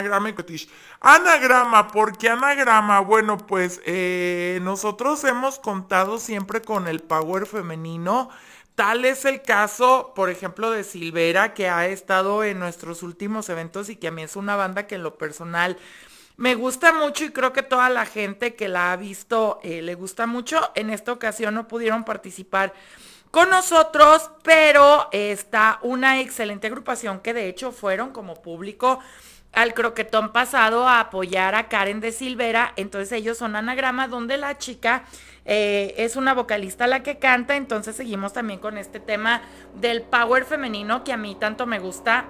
Anagrama. 0.00 0.34
Anagrama, 1.00 1.88
¿por 1.88 2.16
qué 2.16 2.30
anagrama? 2.30 3.00
Bueno, 3.00 3.36
pues 3.36 3.82
eh, 3.84 4.58
nosotros 4.62 5.22
hemos 5.24 5.58
contado 5.58 6.18
siempre 6.18 6.62
con 6.62 6.88
el 6.88 7.00
power 7.00 7.44
femenino. 7.46 8.30
Tal 8.74 9.04
es 9.04 9.26
el 9.26 9.42
caso, 9.42 10.12
por 10.14 10.30
ejemplo, 10.30 10.70
de 10.70 10.84
Silvera, 10.84 11.52
que 11.52 11.68
ha 11.68 11.86
estado 11.86 12.44
en 12.44 12.58
nuestros 12.58 13.02
últimos 13.02 13.50
eventos 13.50 13.90
y 13.90 13.96
que 13.96 14.08
a 14.08 14.10
mí 14.10 14.22
es 14.22 14.36
una 14.36 14.56
banda 14.56 14.86
que 14.86 14.94
en 14.94 15.02
lo 15.02 15.18
personal 15.18 15.76
Me 16.36 16.54
gusta 16.54 16.94
mucho 16.94 17.24
y 17.24 17.32
creo 17.32 17.52
que 17.52 17.62
toda 17.62 17.90
la 17.90 18.06
gente 18.06 18.54
que 18.54 18.68
la 18.68 18.92
ha 18.92 18.96
visto 18.96 19.60
eh, 19.62 19.82
le 19.82 19.94
gusta 19.94 20.26
mucho. 20.26 20.70
En 20.74 20.88
esta 20.88 21.12
ocasión 21.12 21.54
no 21.54 21.68
pudieron 21.68 22.04
participar 22.04 22.72
con 23.30 23.50
nosotros, 23.50 24.30
pero 24.42 25.10
está 25.12 25.78
una 25.82 26.20
excelente 26.20 26.68
agrupación 26.68 27.20
que 27.20 27.34
de 27.34 27.48
hecho 27.48 27.72
fueron 27.72 28.12
como 28.12 28.34
público 28.40 29.00
al 29.52 29.74
croquetón 29.74 30.32
pasado 30.32 30.86
a 30.86 31.00
apoyar 31.00 31.54
a 31.54 31.68
Karen 31.68 32.00
de 32.00 32.12
Silvera. 32.12 32.72
Entonces 32.76 33.12
ellos 33.12 33.38
son 33.38 33.56
anagrama 33.56 34.08
donde 34.08 34.36
la 34.36 34.58
chica 34.58 35.04
eh, 35.44 35.94
es 35.96 36.16
una 36.16 36.34
vocalista 36.34 36.86
la 36.86 37.02
que 37.02 37.18
canta. 37.18 37.56
Entonces 37.56 37.96
seguimos 37.96 38.32
también 38.32 38.60
con 38.60 38.78
este 38.78 39.00
tema 39.00 39.42
del 39.74 40.02
power 40.02 40.44
femenino 40.44 41.04
que 41.04 41.12
a 41.12 41.16
mí 41.16 41.34
tanto 41.34 41.66
me 41.66 41.78
gusta 41.78 42.26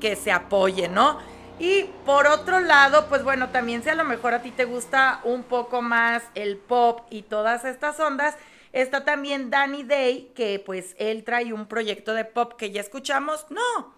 que 0.00 0.16
se 0.16 0.30
apoye, 0.30 0.88
¿no? 0.88 1.18
Y 1.58 1.84
por 2.06 2.28
otro 2.28 2.60
lado, 2.60 3.06
pues 3.08 3.24
bueno, 3.24 3.48
también 3.48 3.82
si 3.82 3.88
a 3.88 3.96
lo 3.96 4.04
mejor 4.04 4.32
a 4.32 4.42
ti 4.42 4.52
te 4.52 4.64
gusta 4.64 5.20
un 5.24 5.42
poco 5.42 5.82
más 5.82 6.22
el 6.36 6.56
pop 6.56 7.00
y 7.10 7.22
todas 7.22 7.64
estas 7.64 7.98
ondas, 7.98 8.36
está 8.72 9.04
también 9.04 9.50
Danny 9.50 9.82
Day, 9.82 10.30
que 10.36 10.62
pues 10.64 10.94
él 10.98 11.24
trae 11.24 11.52
un 11.52 11.66
proyecto 11.66 12.14
de 12.14 12.24
pop 12.24 12.52
que 12.56 12.70
ya 12.70 12.80
escuchamos. 12.80 13.44
No, 13.50 13.97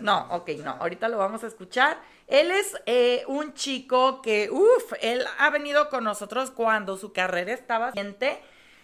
no, 0.00 0.26
ok, 0.30 0.50
no, 0.64 0.70
ahorita 0.72 1.08
lo 1.08 1.18
vamos 1.18 1.44
a 1.44 1.46
escuchar. 1.46 2.00
Él 2.26 2.50
es 2.50 2.76
eh, 2.86 3.24
un 3.26 3.54
chico 3.54 4.22
que, 4.22 4.50
uff, 4.50 4.92
él 5.00 5.24
ha 5.38 5.50
venido 5.50 5.88
con 5.88 6.04
nosotros 6.04 6.50
cuando 6.50 6.96
su 6.96 7.12
carrera 7.12 7.52
estaba 7.52 7.92
gente 7.92 8.40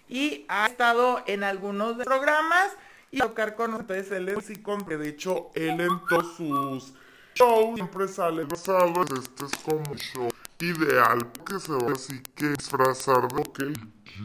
y 0.08 0.44
ha 0.48 0.66
estado 0.66 1.22
en 1.26 1.44
algunos 1.44 1.96
programas 2.04 2.72
y 3.10 3.18
tocar 3.18 3.54
con. 3.54 3.74
Entonces 3.74 4.10
él 4.12 4.28
es 4.28 4.36
músico, 4.36 4.78
que 4.86 4.96
de 4.96 5.08
hecho 5.08 5.50
él 5.54 5.80
en 5.80 6.00
todos 6.08 6.36
sus 6.36 6.94
shows 7.34 7.74
siempre 7.76 8.08
sale. 8.08 8.42
Este 8.42 9.44
es 9.44 9.56
como 9.64 9.78
un 9.78 9.96
show 9.96 10.28
ideal 10.60 11.18
porque 11.32 11.60
se 11.60 11.72
va 11.72 11.92
así 11.92 12.22
que 12.34 12.48
disfrazar 12.48 13.28
de 13.28 13.36
lo 13.36 13.52
que 13.52 13.72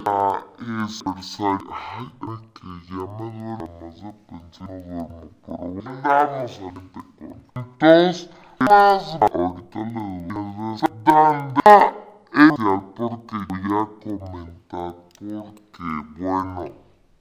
ya 0.05 0.45
es 0.85 1.03
versario. 1.03 1.69
Ay, 1.71 2.11
que 2.53 2.67
ya 2.89 2.95
me 2.95 3.31
duele 3.31 3.69
más 3.81 4.01
de 4.01 4.13
pensar 4.27 4.69
no 4.69 5.07
duermo, 5.07 5.29
pero 5.45 5.63
andamos 5.89 6.59
al 6.59 6.73
con. 6.73 7.35
Entonces, 7.55 8.29
más 8.59 9.17
ahorita 9.21 9.79
le 9.79 10.27
doy 10.27 10.55
el. 10.63 11.03
Danda 11.03 11.93
especial 12.33 12.81
porque 12.95 13.35
voy 13.49 13.71
a 13.77 13.85
comentar 13.99 14.95
porque 15.19 15.83
bueno. 16.17 16.65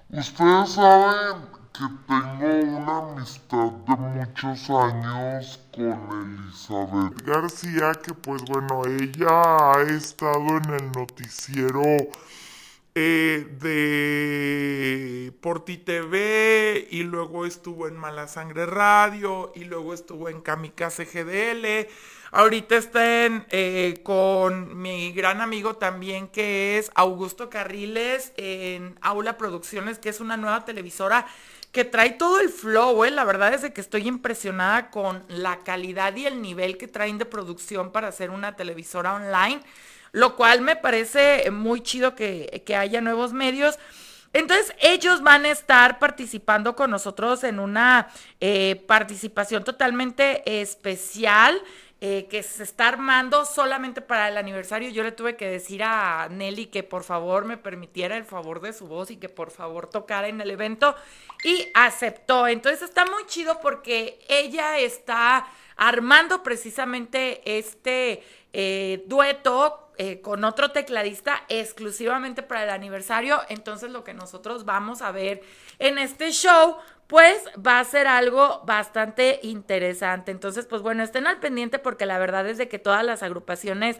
Ustedes 0.09 0.69
saben 0.69 1.62
que 1.73 1.85
tengo 2.07 2.77
una 2.77 2.97
amistad 2.99 3.71
de 3.71 3.95
muchos 3.95 4.69
años 4.69 5.59
con 5.73 6.43
Elizabeth 6.45 7.21
García, 7.23 7.93
que 7.93 8.13
pues 8.13 8.43
bueno, 8.43 8.83
ella 8.85 9.73
ha 9.73 9.81
estado 9.81 10.57
en 10.57 10.69
el 10.71 10.91
noticiero 10.91 11.81
eh, 12.93 13.47
de 13.59 15.33
Porti 15.41 15.77
TV 15.77 16.87
y 16.91 17.01
luego 17.03 17.47
estuvo 17.47 17.87
en 17.87 17.97
Mala 17.97 18.27
Sangre 18.27 18.67
Radio 18.67 19.51
y 19.55 19.63
luego 19.63 19.95
estuvo 19.95 20.29
en 20.29 20.41
Kamikaze 20.41 21.05
GDL. 21.05 21.89
Ahorita 22.31 22.77
están 22.77 23.47
eh, 23.49 24.01
con 24.03 24.79
mi 24.79 25.11
gran 25.11 25.41
amigo 25.41 25.75
también 25.77 26.27
que 26.27 26.77
es 26.77 26.91
Augusto 26.93 27.49
Carriles 27.49 28.31
en 28.37 28.95
Aula 29.01 29.37
Producciones, 29.37 29.97
que 29.97 30.09
es 30.09 30.19
una 30.19 30.37
nueva 30.37 30.65
televisora 30.65 31.25
que 31.73 31.83
trae 31.83 32.11
todo 32.11 32.39
el 32.39 32.49
flow, 32.49 33.03
¿eh? 33.03 33.09
La 33.09 33.25
verdad 33.25 33.51
es 33.51 33.69
que 33.71 33.81
estoy 33.81 34.07
impresionada 34.07 34.91
con 34.91 35.23
la 35.27 35.63
calidad 35.63 36.15
y 36.15 36.27
el 36.27 36.39
nivel 36.39 36.77
que 36.77 36.87
traen 36.87 37.17
de 37.17 37.25
producción 37.25 37.91
para 37.91 38.09
hacer 38.09 38.29
una 38.29 38.55
televisora 38.55 39.15
online, 39.15 39.59
lo 40.11 40.35
cual 40.35 40.61
me 40.61 40.75
parece 40.75 41.49
muy 41.49 41.81
chido 41.81 42.13
que, 42.13 42.61
que 42.63 42.75
haya 42.75 43.01
nuevos 43.01 43.33
medios. 43.33 43.79
Entonces 44.33 44.75
ellos 44.81 45.23
van 45.23 45.45
a 45.45 45.49
estar 45.49 45.97
participando 45.97 46.75
con 46.75 46.91
nosotros 46.91 47.43
en 47.43 47.59
una 47.59 48.07
eh, 48.39 48.83
participación 48.87 49.63
totalmente 49.63 50.61
especial 50.61 51.59
eh, 52.05 52.27
que 52.29 52.43
se 52.43 52.63
está 52.63 52.89
armando 52.89 53.45
solamente 53.45 54.01
para 54.01 54.27
el 54.27 54.35
aniversario. 54.35 54.89
Yo 54.89 55.03
le 55.03 55.13
tuve 55.13 55.37
que 55.37 55.47
decir 55.47 55.83
a 55.83 56.27
Nelly 56.29 56.65
que 56.65 56.83
por 56.83 57.05
favor 57.05 57.45
me 57.45 57.55
permitiera 57.55 58.17
el 58.17 58.25
favor 58.25 58.59
de 58.59 58.73
su 58.73 58.87
voz 58.87 59.09
y 59.09 59.15
que 59.15 59.29
por 59.29 59.51
favor 59.51 59.87
tocara 59.87 60.27
en 60.27 60.41
el 60.41 60.51
evento 60.51 60.97
y 61.45 61.65
aceptó. 61.73 62.49
Entonces 62.49 62.81
está 62.81 63.05
muy 63.05 63.25
chido 63.27 63.61
porque 63.61 64.19
ella 64.27 64.79
está 64.79 65.47
armando 65.77 66.43
precisamente 66.43 67.57
este 67.57 68.21
eh, 68.51 69.05
dueto 69.07 69.93
eh, 69.97 70.19
con 70.19 70.43
otro 70.43 70.71
tecladista 70.71 71.43
exclusivamente 71.47 72.43
para 72.43 72.63
el 72.63 72.69
aniversario. 72.71 73.41
Entonces 73.47 73.91
lo 73.91 74.03
que 74.03 74.13
nosotros 74.13 74.65
vamos 74.65 75.01
a 75.01 75.13
ver 75.13 75.41
en 75.79 75.97
este 75.99 76.31
show 76.31 76.75
pues 77.13 77.43
va 77.55 77.79
a 77.79 77.83
ser 77.83 78.07
algo 78.07 78.63
bastante 78.65 79.39
interesante. 79.43 80.31
Entonces, 80.31 80.65
pues 80.65 80.81
bueno, 80.81 81.03
estén 81.03 81.27
al 81.27 81.39
pendiente 81.39 81.77
porque 81.77 82.07
la 82.07 82.17
verdad 82.17 82.47
es 82.47 82.57
de 82.57 82.67
que 82.67 82.79
todas 82.79 83.05
las 83.05 83.21
agrupaciones 83.21 83.99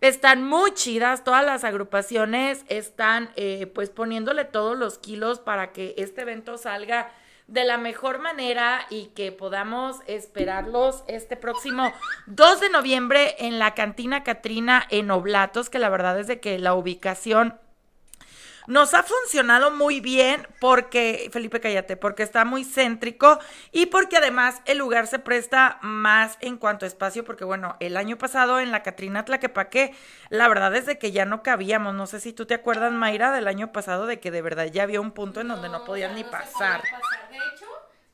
están 0.00 0.42
muy 0.42 0.74
chidas, 0.74 1.22
todas 1.22 1.46
las 1.46 1.62
agrupaciones 1.62 2.64
están 2.66 3.30
eh, 3.36 3.70
pues 3.72 3.90
poniéndole 3.90 4.44
todos 4.44 4.76
los 4.76 4.98
kilos 4.98 5.38
para 5.38 5.70
que 5.70 5.94
este 5.96 6.22
evento 6.22 6.58
salga 6.58 7.12
de 7.46 7.62
la 7.62 7.78
mejor 7.78 8.18
manera 8.18 8.84
y 8.90 9.12
que 9.14 9.30
podamos 9.30 9.98
esperarlos 10.08 11.04
este 11.06 11.36
próximo 11.36 11.92
2 12.26 12.62
de 12.62 12.70
noviembre 12.70 13.36
en 13.38 13.60
la 13.60 13.74
cantina 13.74 14.24
Catrina 14.24 14.88
en 14.90 15.12
Oblatos, 15.12 15.70
que 15.70 15.78
la 15.78 15.88
verdad 15.88 16.18
es 16.18 16.26
de 16.26 16.40
que 16.40 16.58
la 16.58 16.74
ubicación 16.74 17.60
nos 18.70 18.94
ha 18.94 19.02
funcionado 19.02 19.70
muy 19.72 20.00
bien 20.00 20.46
porque, 20.60 21.28
Felipe, 21.32 21.60
cállate, 21.60 21.96
porque 21.96 22.22
está 22.22 22.44
muy 22.44 22.64
céntrico 22.64 23.38
y 23.72 23.86
porque 23.86 24.16
además 24.18 24.62
el 24.64 24.78
lugar 24.78 25.06
se 25.08 25.18
presta 25.18 25.78
más 25.82 26.38
en 26.40 26.56
cuanto 26.56 26.84
a 26.84 26.88
espacio, 26.88 27.24
porque 27.24 27.44
bueno, 27.44 27.76
el 27.80 27.96
año 27.96 28.16
pasado 28.16 28.60
en 28.60 28.70
la 28.70 28.82
Catrina 28.82 29.24
Tlaquepaque, 29.24 29.94
la 30.28 30.46
verdad 30.48 30.74
es 30.76 30.86
de 30.86 30.98
que 30.98 31.10
ya 31.12 31.24
no 31.24 31.42
cabíamos. 31.42 31.94
No 31.94 32.06
sé 32.06 32.20
si 32.20 32.32
tú 32.32 32.46
te 32.46 32.54
acuerdas, 32.54 32.92
Mayra, 32.92 33.32
del 33.32 33.48
año 33.48 33.72
pasado 33.72 34.06
de 34.06 34.20
que 34.20 34.30
de 34.30 34.40
verdad 34.42 34.66
ya 34.66 34.84
había 34.84 35.00
un 35.00 35.10
punto 35.12 35.40
en 35.40 35.48
donde 35.48 35.68
no, 35.68 35.84
podían 35.84 36.14
ni 36.14 36.22
no 36.22 36.30
podía 36.30 36.40
pasar. 36.44 36.80
pasar. 36.82 37.28
De 37.30 37.36
hecho, 37.38 37.66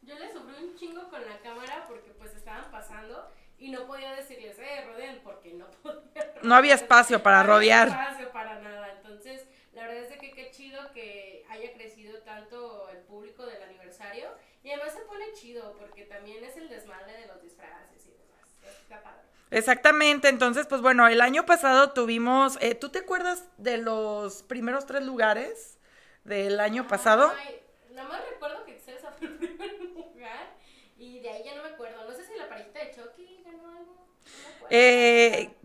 yo 0.03 0.19
le 0.19 0.33
sufrí 0.33 0.55
un 0.65 0.75
chingo 0.75 1.09
con 1.11 1.21
la 1.27 1.39
cámara 1.41 1.85
porque 1.87 2.13
pues 2.19 2.35
estaban 2.35 2.71
pasando 2.71 3.31
y 3.59 3.71
no 3.71 3.87
podía 3.87 4.15
decirles, 4.15 4.59
eh, 4.59 4.85
rodeen, 4.87 5.21
porque 5.23 5.53
no 5.53 5.67
podía. 5.83 6.33
No 6.43 6.55
había 6.55 6.75
espacio 6.75 7.23
para 7.23 7.45
No 7.45 7.55
había 7.55 7.85
rodear. 7.85 8.01
espacio 8.01 8.31
para 8.33 8.59
nada. 8.61 8.89
Entonces, 8.97 9.43
la 9.73 9.83
verdad 9.87 10.05
es 10.05 10.11
de 10.11 10.19
que 10.19 10.31
qué 10.33 10.51
chido 10.51 10.93
que 10.93 11.45
haya 11.51 11.73
crecido 11.75 12.19
tanto 12.21 12.89
el 12.91 12.99
público 13.03 13.45
del 13.45 13.63
aniversario. 13.63 14.29
Y 14.63 14.71
además 14.71 14.95
se 14.95 15.01
pone 15.01 15.26
chido 15.37 15.75
porque 15.79 16.05
también 16.05 16.43
es 16.45 16.57
el 16.57 16.69
desmadre 16.69 17.13
de 17.21 17.27
los 17.27 17.43
disfraces 17.43 18.07
y 18.07 18.11
demás. 18.11 18.81
Está 18.83 19.03
padre. 19.03 19.21
Exactamente, 19.51 20.29
entonces, 20.29 20.67
pues 20.67 20.81
bueno, 20.81 21.07
el 21.07 21.21
año 21.21 21.47
pasado 21.47 21.93
tuvimos, 21.93 22.59
eh, 22.61 22.75
¿tú 22.75 22.89
te 22.89 23.01
acuerdas 23.01 23.45
de 23.59 23.79
los 23.79 24.43
primeros 24.43 24.87
tres 24.87 25.03
lugares 25.05 25.79
del 26.25 26.59
año 26.59 26.89
pasado? 26.89 27.33
Ay, 27.39 27.61
nada 27.93 28.09
más 28.09 28.29
recuerdo 28.29 28.65
que 28.65 28.73
Excel 28.73 28.99
fue 28.99 29.29
el 29.29 29.37
primer 29.37 29.73
lugar 29.81 30.57
y 30.99 31.21
de 31.21 31.31
ahí 31.31 31.43
ya 31.45 31.55
no 31.55 31.63
me 31.63 31.69
acuerdo. 31.69 32.09
No 32.09 32.15
sé 32.15 32.25
si 32.25 32.35
la 32.35 32.49
parejita 32.49 32.81
de 32.81 32.91
Chucky 32.91 33.43
ganó 33.45 33.69
algo. 33.69 33.95
No 33.95 34.49
me 34.49 34.57
acuerdo. 34.57 34.69
Eh, 34.71 35.56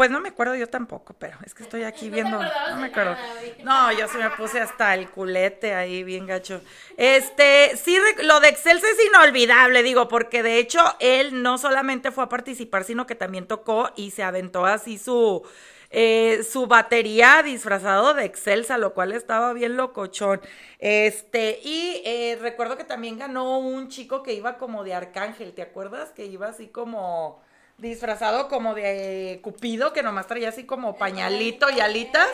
pues 0.00 0.10
no 0.10 0.20
me 0.20 0.30
acuerdo 0.30 0.54
yo 0.56 0.68
tampoco, 0.68 1.14
pero 1.18 1.36
es 1.44 1.54
que 1.54 1.62
estoy 1.62 1.82
aquí 1.84 2.08
viendo. 2.10 2.50
No 2.64 2.76
me 2.76 2.86
acuerdo. 2.86 3.18
No, 3.58 3.92
yo 3.92 4.08
sí 4.08 4.16
me 4.18 4.30
puse 4.30 4.60
hasta 4.60 4.94
el 4.94 5.10
culete 5.10 5.74
ahí, 5.74 6.02
bien 6.04 6.26
gacho. 6.26 6.62
Este, 6.96 7.76
sí, 7.76 7.98
lo 8.22 8.40
de 8.40 8.48
Excel 8.48 8.78
es 8.78 9.06
inolvidable, 9.06 9.82
digo, 9.82 10.08
porque 10.08 10.42
de 10.42 10.58
hecho 10.58 10.80
él 11.00 11.42
no 11.42 11.58
solamente 11.58 12.10
fue 12.12 12.24
a 12.24 12.28
participar, 12.30 12.84
sino 12.84 13.06
que 13.06 13.14
también 13.14 13.46
tocó 13.46 13.90
y 13.96 14.10
se 14.12 14.22
aventó 14.22 14.64
así 14.66 14.98
su. 14.98 15.42
eh, 15.90 16.42
su 16.50 16.66
batería 16.66 17.42
disfrazado 17.42 18.14
de 18.14 18.24
Excelsa, 18.24 18.78
lo 18.78 18.94
cual 18.94 19.12
estaba 19.12 19.52
bien 19.52 19.76
locochón. 19.76 20.40
Este, 20.78 21.60
y 21.62 22.02
eh, 22.04 22.38
recuerdo 22.40 22.76
que 22.76 22.84
también 22.84 23.18
ganó 23.18 23.58
un 23.58 23.88
chico 23.88 24.22
que 24.22 24.32
iba 24.34 24.56
como 24.58 24.84
de 24.84 24.94
arcángel, 24.94 25.52
¿te 25.54 25.62
acuerdas? 25.62 26.10
Que 26.12 26.26
iba 26.26 26.48
así 26.48 26.68
como 26.68 27.42
disfrazado 27.80 28.48
como 28.48 28.74
de 28.74 29.40
Cupido, 29.42 29.92
que 29.92 30.02
nomás 30.02 30.26
traía 30.26 30.48
así 30.50 30.64
como 30.64 30.96
pañalito 30.96 31.68
y 31.70 31.80
alitas. 31.80 32.28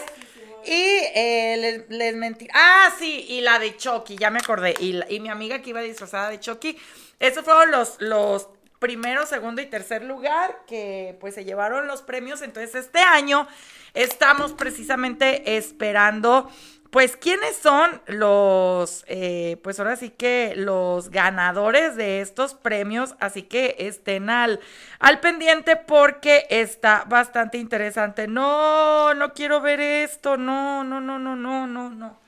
Y 0.65 0.73
eh, 1.15 1.57
les, 1.59 1.91
les 1.91 2.17
mentí. 2.17 2.49
Ah, 2.53 2.93
sí, 2.99 3.25
y 3.29 3.41
la 3.41 3.59
de 3.61 3.77
Chucky, 3.77 4.17
ya 4.17 4.31
me 4.31 4.41
acordé. 4.41 4.75
Y, 4.81 4.95
la- 4.95 5.11
y 5.11 5.21
mi 5.21 5.29
amiga 5.29 5.63
que 5.63 5.71
iba 5.71 5.81
disfrazada 5.81 6.29
de 6.31 6.41
Chucky. 6.41 6.77
Esos 7.21 7.45
fueron 7.45 7.71
los, 7.71 7.97
los 8.01 8.49
primero, 8.81 9.25
segundo 9.27 9.63
y 9.63 9.67
tercer 9.67 10.03
lugar 10.03 10.59
que 10.67 11.17
pues 11.21 11.35
se 11.35 11.45
llevaron 11.45 11.87
los 11.87 12.03
premios. 12.03 12.43
Entonces 12.43 12.75
este 12.75 12.99
año 12.99 13.47
estamos 13.95 14.53
precisamente 14.55 15.57
esperando 15.57 16.51
pues, 16.97 17.19
¿quiénes 17.19 17.55
son 17.57 18.01
los, 18.07 19.05
eh, 19.07 19.59
pues 19.63 19.79
ahora 19.79 19.97
sí 19.97 20.09
que 20.09 20.55
los 20.57 21.11
ganadores 21.11 21.95
de 21.95 22.23
estos 22.23 22.55
premios? 22.55 23.17
Así 23.21 23.43
que 23.43 23.77
estén 23.81 24.31
al, 24.31 24.61
al 24.99 25.21
pendiente 25.21 25.77
porque 25.77 26.47
está 26.49 27.05
bastante 27.07 27.59
interesante. 27.59 28.29
No, 28.29 29.13
no 29.13 29.35
quiero 29.35 29.61
ver 29.61 29.79
esto. 29.79 30.39
No, 30.39 30.85
no, 30.85 31.03
no, 31.03 31.19
no, 31.19 31.37
no, 31.37 31.67
no, 31.67 31.91
no. 31.91 32.19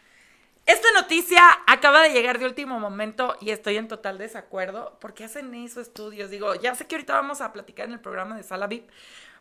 Esta 0.67 0.89
noticia 0.93 1.41
acaba 1.67 2.03
de 2.03 2.11
llegar 2.11 2.39
de 2.39 2.45
último 2.45 2.79
momento 2.79 3.39
y 3.41 3.53
estoy 3.53 3.79
en 3.79 3.89
total 3.89 4.19
desacuerdo. 4.19 4.99
¿Por 5.01 5.15
qué 5.15 5.25
hacen 5.25 5.55
eso 5.55 5.81
estudios? 5.81 6.29
Digo, 6.29 6.55
ya 6.57 6.75
sé 6.75 6.87
que 6.87 6.97
ahorita 6.97 7.15
vamos 7.15 7.41
a 7.41 7.55
platicar 7.55 7.87
en 7.87 7.95
el 7.95 8.01
programa 8.01 8.37
de 8.37 8.43
Sala 8.43 8.67
VIP, 8.67 8.91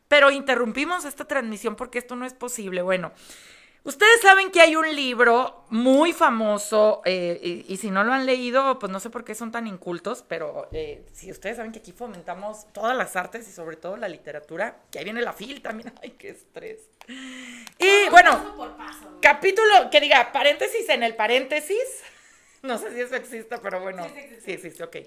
pero 0.07 0.31
interrumpimos 0.31 1.03
esta 1.03 1.25
transmisión 1.25 1.75
porque 1.75 1.99
esto 1.99 2.15
no 2.15 2.25
es 2.25 2.33
posible. 2.33 2.81
Bueno, 2.81 3.11
ustedes 3.87 4.21
saben 4.21 4.51
que 4.51 4.61
hay 4.61 4.75
un 4.75 4.93
libro 4.95 5.65
muy 5.69 6.13
famoso 6.13 7.01
eh, 7.05 7.39
y, 7.41 7.73
y 7.73 7.77
si 7.77 7.89
no 7.89 8.03
lo 8.03 8.13
han 8.13 8.25
leído, 8.25 8.77
pues 8.79 8.91
no 8.91 8.99
sé 8.99 9.09
por 9.09 9.23
qué 9.23 9.33
son 9.33 9.51
tan 9.51 9.65
incultos, 9.65 10.23
pero 10.27 10.67
eh, 10.73 11.05
si 11.13 11.31
ustedes 11.31 11.57
saben 11.57 11.71
que 11.71 11.79
aquí 11.79 11.93
fomentamos 11.93 12.71
todas 12.73 12.95
las 12.95 13.15
artes 13.15 13.47
y 13.47 13.51
sobre 13.51 13.77
todo 13.77 13.97
la 13.97 14.09
literatura, 14.09 14.77
que 14.91 14.99
ahí 14.99 15.05
viene 15.05 15.21
la 15.21 15.33
FIL 15.33 15.61
también. 15.61 15.93
Ay, 16.03 16.11
qué 16.11 16.29
estrés. 16.29 16.81
Y 17.07 18.09
bueno, 18.11 18.31
Paso 18.31 18.55
por 18.57 18.77
paso. 18.77 19.09
¿no? 19.09 19.21
capítulo 19.21 19.89
que 19.89 20.01
diga 20.01 20.31
paréntesis 20.31 20.87
en 20.89 21.03
el 21.03 21.15
paréntesis. 21.15 21.77
No 22.63 22.79
sé 22.79 22.91
si 22.91 22.99
eso 22.99 23.15
existe, 23.15 23.59
pero 23.59 23.79
bueno. 23.79 24.03
Sí, 24.03 24.09
sí 24.09 24.19
existe. 24.19 24.41
Sí, 24.41 24.51
existe, 24.51 24.83
ok. 24.83 24.97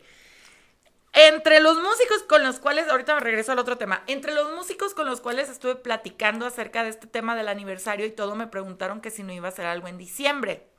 Entre 1.12 1.58
los 1.60 1.76
músicos 1.78 2.22
con 2.28 2.44
los 2.44 2.60
cuales, 2.60 2.88
ahorita 2.88 3.14
me 3.14 3.20
regreso 3.20 3.50
al 3.50 3.58
otro 3.58 3.76
tema, 3.76 4.04
entre 4.06 4.32
los 4.32 4.54
músicos 4.54 4.94
con 4.94 5.06
los 5.06 5.20
cuales 5.20 5.48
estuve 5.48 5.74
platicando 5.74 6.46
acerca 6.46 6.84
de 6.84 6.90
este 6.90 7.08
tema 7.08 7.34
del 7.34 7.48
aniversario 7.48 8.06
y 8.06 8.12
todo, 8.12 8.36
me 8.36 8.46
preguntaron 8.46 9.00
que 9.00 9.10
si 9.10 9.24
no 9.24 9.32
iba 9.32 9.48
a 9.48 9.50
hacer 9.50 9.66
algo 9.66 9.88
en 9.88 9.98
diciembre. 9.98 10.70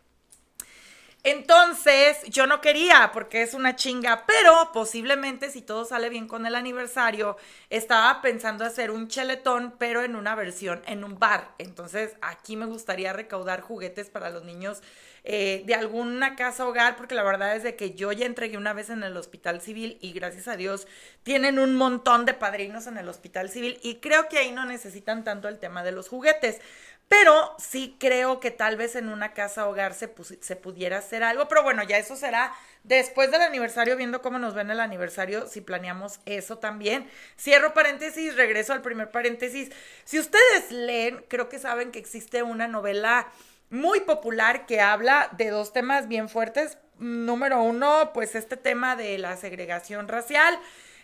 Entonces, 1.24 2.18
yo 2.30 2.48
no 2.48 2.62
quería 2.62 3.12
porque 3.14 3.44
es 3.44 3.54
una 3.54 3.76
chinga, 3.76 4.26
pero 4.26 4.72
posiblemente 4.74 5.52
si 5.52 5.62
todo 5.62 5.86
sale 5.86 6.10
bien 6.10 6.28
con 6.28 6.48
el 6.48 6.56
aniversario, 6.56 7.38
estaba 7.70 8.22
pensando 8.22 8.66
hacer 8.66 8.90
un 8.90 9.08
cheletón, 9.08 9.76
pero 9.78 10.02
en 10.02 10.16
una 10.16 10.34
versión 10.34 10.82
en 10.88 11.04
un 11.04 11.20
bar. 11.20 11.54
Entonces, 11.60 12.16
aquí 12.22 12.56
me 12.56 12.66
gustaría 12.66 13.14
recaudar 13.14 13.62
juguetes 13.62 14.10
para 14.10 14.32
los 14.32 14.46
niños 14.46 14.82
eh, 15.24 15.62
de 15.66 15.76
alguna 15.76 16.36
casa 16.36 16.66
hogar, 16.66 16.96
porque 16.96 17.14
la 17.14 17.24
verdad 17.24 17.56
es 17.56 17.62
de 17.62 17.76
que 17.76 17.94
yo 17.94 18.12
ya 18.12 18.26
entregué 18.26 18.58
una 18.58 18.74
vez 18.74 18.90
en 18.90 19.04
el 19.04 19.16
hospital 19.16 19.62
civil 19.62 20.00
y 20.02 20.14
gracias 20.14 20.48
a 20.48 20.58
Dios 20.58 20.88
tienen 21.22 21.60
un 21.60 21.76
montón 21.76 22.26
de 22.26 22.34
padrinos 22.34 22.88
en 22.88 22.98
el 22.98 23.08
hospital 23.08 23.50
civil 23.50 23.80
y 23.84 23.98
creo 23.98 24.28
que 24.30 24.40
ahí 24.40 24.52
no 24.52 24.66
necesitan 24.66 25.24
tanto 25.24 25.48
el 25.48 25.60
tema 25.60 25.84
de 25.84 25.92
los 25.92 26.10
juguetes. 26.10 26.60
Pero 27.08 27.54
sí 27.60 27.98
creo 28.00 28.40
que 28.40 28.52
tal 28.52 28.78
vez 28.78 28.96
en 28.96 29.10
una 29.10 29.34
casa 29.34 29.68
hogar 29.68 29.94
se, 29.94 30.10
se 30.40 30.56
pudiera 30.56 31.00
hacer 31.00 31.24
algo. 31.24 31.50
Pero 31.50 31.62
bueno, 31.62 31.84
ya 31.84 31.98
eso 31.98 32.16
será 32.16 32.54
después 32.86 33.30
del 33.32 33.42
aniversario, 33.42 33.98
viendo 33.98 34.22
cómo 34.22 34.40
nos 34.40 34.54
ven 34.54 34.72
el 34.72 34.80
aniversario, 34.80 35.46
si 35.46 35.60
planeamos 35.60 36.22
eso 36.26 36.60
también. 36.60 37.06
Cierro 37.38 37.74
paréntesis, 37.74 38.38
regreso 38.38 38.72
al 38.72 38.82
primer 38.82 39.12
paréntesis. 39.12 39.72
Si 40.06 40.20
ustedes 40.20 40.72
leen, 40.72 41.22
creo 41.28 41.50
que 41.50 41.60
saben 41.60 41.92
que 41.92 42.00
existe 42.00 42.44
una 42.44 42.70
novela 42.70 43.28
muy 43.72 44.02
popular 44.02 44.66
que 44.66 44.82
habla 44.82 45.30
de 45.38 45.50
dos 45.50 45.74
temas 45.74 46.08
bien 46.08 46.30
fuertes. 46.30 46.78
Número 47.00 47.64
uno, 47.64 48.12
pues 48.14 48.36
este 48.36 48.58
tema 48.58 48.96
de 48.96 49.18
la 49.18 49.38
segregación 49.38 50.08
racial. 50.08 50.60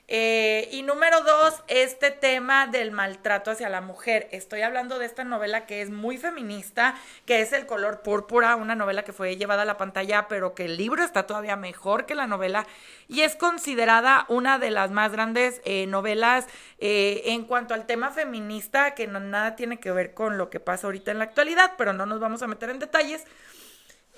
Eh, 0.09 0.69
y 0.71 0.83
número 0.83 1.21
dos, 1.21 1.61
este 1.67 2.11
tema 2.11 2.67
del 2.67 2.91
maltrato 2.91 3.51
hacia 3.51 3.67
la 3.67 3.81
mujer. 3.81 4.29
Estoy 4.31 4.61
hablando 4.61 4.99
de 4.99 5.05
esta 5.05 5.25
novela 5.25 5.65
que 5.65 5.81
es 5.81 5.89
muy 5.89 6.17
feminista, 6.17 6.95
que 7.25 7.41
es 7.41 7.51
El 7.51 7.65
color 7.65 8.03
púrpura, 8.03 8.55
una 8.55 8.73
novela 8.73 9.03
que 9.03 9.11
fue 9.11 9.35
llevada 9.35 9.63
a 9.63 9.65
la 9.65 9.75
pantalla, 9.75 10.29
pero 10.29 10.55
que 10.55 10.63
el 10.63 10.77
libro 10.77 11.03
está 11.03 11.27
todavía 11.27 11.57
mejor 11.57 12.05
que 12.05 12.15
la 12.15 12.25
novela 12.25 12.65
y 13.09 13.21
es 13.21 13.35
considerada 13.35 14.25
una 14.29 14.59
de 14.59 14.71
las 14.71 14.91
más 14.91 15.11
grandes 15.11 15.61
eh, 15.65 15.87
novelas 15.87 16.47
eh, 16.79 17.23
en 17.25 17.43
cuanto 17.43 17.73
al 17.73 17.85
tema 17.85 18.11
feminista, 18.11 18.95
que 18.95 19.07
no, 19.07 19.19
nada 19.19 19.57
tiene 19.57 19.77
que 19.81 19.91
ver 19.91 20.13
con 20.13 20.37
lo 20.37 20.49
que 20.49 20.61
pasa 20.61 20.87
ahorita 20.87 21.11
en 21.11 21.17
la 21.17 21.25
actualidad, 21.25 21.73
pero 21.77 21.91
no 21.91 22.05
nos 22.05 22.21
vamos 22.21 22.41
a 22.41 22.47
meter 22.47 22.69
en 22.69 22.79
detalles. 22.79 23.25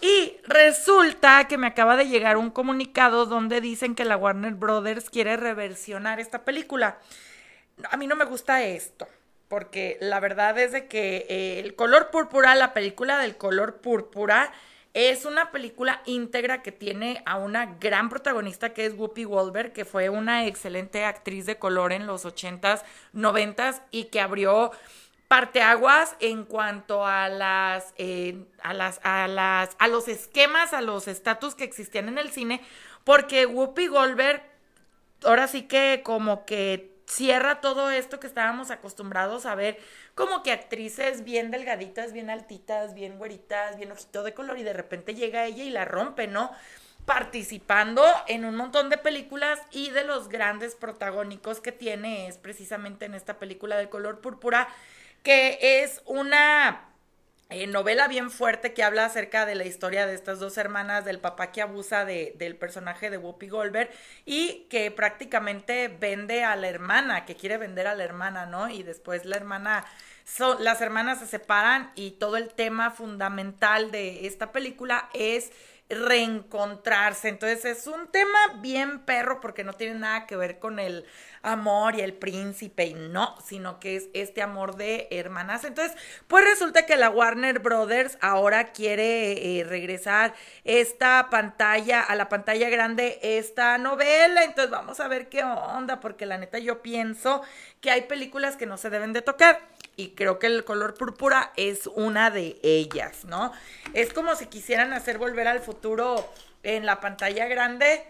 Y 0.01 0.37
resulta 0.43 1.47
que 1.47 1.57
me 1.57 1.67
acaba 1.67 1.97
de 1.97 2.07
llegar 2.07 2.37
un 2.37 2.51
comunicado 2.51 3.25
donde 3.25 3.59
dicen 3.59 3.95
que 3.95 4.05
la 4.05 4.17
Warner 4.17 4.53
Brothers 4.53 5.09
quiere 5.09 5.35
reversionar 5.35 6.19
esta 6.19 6.45
película. 6.45 6.99
A 7.91 7.97
mí 7.97 8.07
no 8.07 8.15
me 8.15 8.25
gusta 8.25 8.63
esto, 8.63 9.07
porque 9.49 9.97
la 9.99 10.19
verdad 10.19 10.57
es 10.57 10.71
de 10.71 10.87
que 10.87 11.25
eh, 11.29 11.59
el 11.59 11.75
color 11.75 12.11
púrpura, 12.11 12.55
la 12.55 12.73
película 12.73 13.19
del 13.19 13.35
color 13.35 13.81
púrpura, 13.81 14.53
es 14.93 15.25
una 15.25 15.51
película 15.51 16.01
íntegra 16.05 16.63
que 16.63 16.71
tiene 16.71 17.21
a 17.25 17.37
una 17.37 17.77
gran 17.79 18.09
protagonista 18.09 18.73
que 18.73 18.85
es 18.85 18.93
Whoopi 18.95 19.23
Goldberg, 19.23 19.71
que 19.71 19.85
fue 19.85 20.09
una 20.09 20.47
excelente 20.47 21.05
actriz 21.05 21.45
de 21.45 21.57
color 21.57 21.93
en 21.93 22.07
los 22.07 22.25
80s, 22.25 22.83
90s 23.13 23.81
y 23.91 24.05
que 24.05 24.19
abrió 24.19 24.71
parteaguas 25.29 26.15
en 26.19 26.43
cuanto 26.43 27.05
a 27.05 27.29
las, 27.29 27.93
eh, 27.97 28.43
a 28.63 28.73
las, 28.73 28.99
a 29.03 29.27
las, 29.27 29.77
a 29.79 29.87
los 29.87 30.07
esquemas, 30.07 30.73
a 30.73 30.81
los 30.81 31.07
estatus 31.07 31.55
que 31.55 31.63
existían 31.63 32.09
en 32.09 32.17
el 32.17 32.31
cine, 32.31 32.61
porque 33.05 33.45
Whoopi 33.45 33.87
Goldberg 33.87 34.41
ahora 35.23 35.47
sí 35.47 35.63
que 35.63 36.01
como 36.03 36.45
que 36.45 36.95
cierra 37.05 37.61
todo 37.61 37.91
esto 37.91 38.19
que 38.19 38.27
estábamos 38.27 38.71
acostumbrados 38.71 39.45
a 39.45 39.55
ver, 39.55 39.79
como 40.15 40.41
que 40.41 40.51
actrices 40.51 41.23
bien 41.23 41.51
delgaditas, 41.51 42.11
bien 42.11 42.29
altitas, 42.29 42.95
bien 42.95 43.17
güeritas, 43.17 43.77
bien 43.77 43.91
ojito 43.91 44.23
de 44.23 44.33
color, 44.33 44.57
y 44.57 44.63
de 44.63 44.73
repente 44.73 45.15
llega 45.15 45.45
ella 45.45 45.63
y 45.63 45.69
la 45.69 45.85
rompe, 45.85 46.27
¿no? 46.27 46.51
Participando 47.05 48.03
en 48.27 48.45
un 48.45 48.55
montón 48.55 48.89
de 48.89 48.97
películas 48.97 49.59
y 49.71 49.91
de 49.91 50.03
los 50.03 50.27
grandes 50.27 50.75
protagónicos 50.75 51.61
que 51.61 51.71
tiene 51.71 52.27
es 52.27 52.37
precisamente 52.37 53.05
en 53.05 53.15
esta 53.15 53.39
película 53.39 53.77
de 53.77 53.89
color 53.89 54.21
púrpura, 54.21 54.67
que 55.23 55.81
es 55.83 56.01
una 56.05 56.85
eh, 57.49 57.67
novela 57.67 58.07
bien 58.07 58.29
fuerte 58.31 58.73
que 58.73 58.83
habla 58.83 59.05
acerca 59.05 59.45
de 59.45 59.55
la 59.55 59.65
historia 59.65 60.05
de 60.05 60.13
estas 60.15 60.39
dos 60.39 60.57
hermanas, 60.57 61.03
del 61.05 61.19
papá 61.19 61.51
que 61.51 61.61
abusa 61.61 62.05
de, 62.05 62.33
del 62.37 62.55
personaje 62.55 63.09
de 63.09 63.17
Whoopi 63.17 63.49
Goldberg 63.49 63.89
y 64.25 64.67
que 64.69 64.91
prácticamente 64.91 65.87
vende 65.87 66.43
a 66.43 66.55
la 66.55 66.69
hermana, 66.69 67.25
que 67.25 67.35
quiere 67.35 67.57
vender 67.57 67.87
a 67.87 67.95
la 67.95 68.03
hermana, 68.03 68.45
¿no? 68.45 68.69
Y 68.69 68.83
después 68.83 69.25
la 69.25 69.35
hermana, 69.37 69.85
so- 70.25 70.59
las 70.59 70.81
hermanas 70.81 71.19
se 71.19 71.27
separan 71.27 71.91
y 71.95 72.11
todo 72.11 72.37
el 72.37 72.49
tema 72.53 72.91
fundamental 72.91 73.91
de 73.91 74.27
esta 74.27 74.51
película 74.51 75.09
es 75.13 75.51
reencontrarse. 75.89 77.29
Entonces 77.29 77.65
es 77.65 77.87
un 77.87 78.07
tema 78.07 78.39
bien 78.61 78.99
perro 78.99 79.41
porque 79.41 79.63
no 79.63 79.73
tiene 79.73 79.99
nada 79.99 80.27
que 80.27 80.37
ver 80.37 80.59
con 80.59 80.79
el 80.79 81.05
amor 81.41 81.95
y 81.95 82.01
el 82.01 82.13
príncipe 82.13 82.85
y 82.85 82.93
no, 82.93 83.35
sino 83.43 83.79
que 83.79 83.95
es 83.95 84.09
este 84.13 84.41
amor 84.41 84.75
de 84.75 85.07
hermanas. 85.11 85.63
Entonces, 85.63 85.97
pues 86.27 86.43
resulta 86.45 86.85
que 86.85 86.97
la 86.97 87.09
Warner 87.09 87.59
Brothers 87.59 88.17
ahora 88.21 88.71
quiere 88.71 89.59
eh, 89.59 89.63
regresar 89.63 90.33
esta 90.63 91.29
pantalla, 91.29 92.01
a 92.01 92.15
la 92.15 92.29
pantalla 92.29 92.69
grande, 92.69 93.19
esta 93.21 93.77
novela. 93.77 94.43
Entonces 94.43 94.69
vamos 94.69 94.99
a 94.99 95.07
ver 95.07 95.29
qué 95.29 95.43
onda, 95.43 95.99
porque 95.99 96.25
la 96.25 96.37
neta 96.37 96.59
yo 96.59 96.81
pienso 96.81 97.41
que 97.81 97.91
hay 97.91 98.01
películas 98.01 98.57
que 98.57 98.65
no 98.65 98.77
se 98.77 98.89
deben 98.89 99.13
de 99.13 99.21
tocar. 99.21 99.59
Y 99.95 100.11
creo 100.11 100.39
que 100.39 100.47
el 100.47 100.63
color 100.63 100.93
púrpura 100.93 101.51
es 101.57 101.87
una 101.87 102.31
de 102.31 102.57
ellas, 102.63 103.25
¿no? 103.25 103.51
Es 103.93 104.13
como 104.13 104.33
si 104.35 104.45
quisieran 104.45 104.93
hacer 104.93 105.17
volver 105.17 105.47
al 105.47 105.59
futuro 105.59 105.78
en 106.63 106.85
la 106.85 106.99
pantalla 106.99 107.47
grande. 107.47 108.03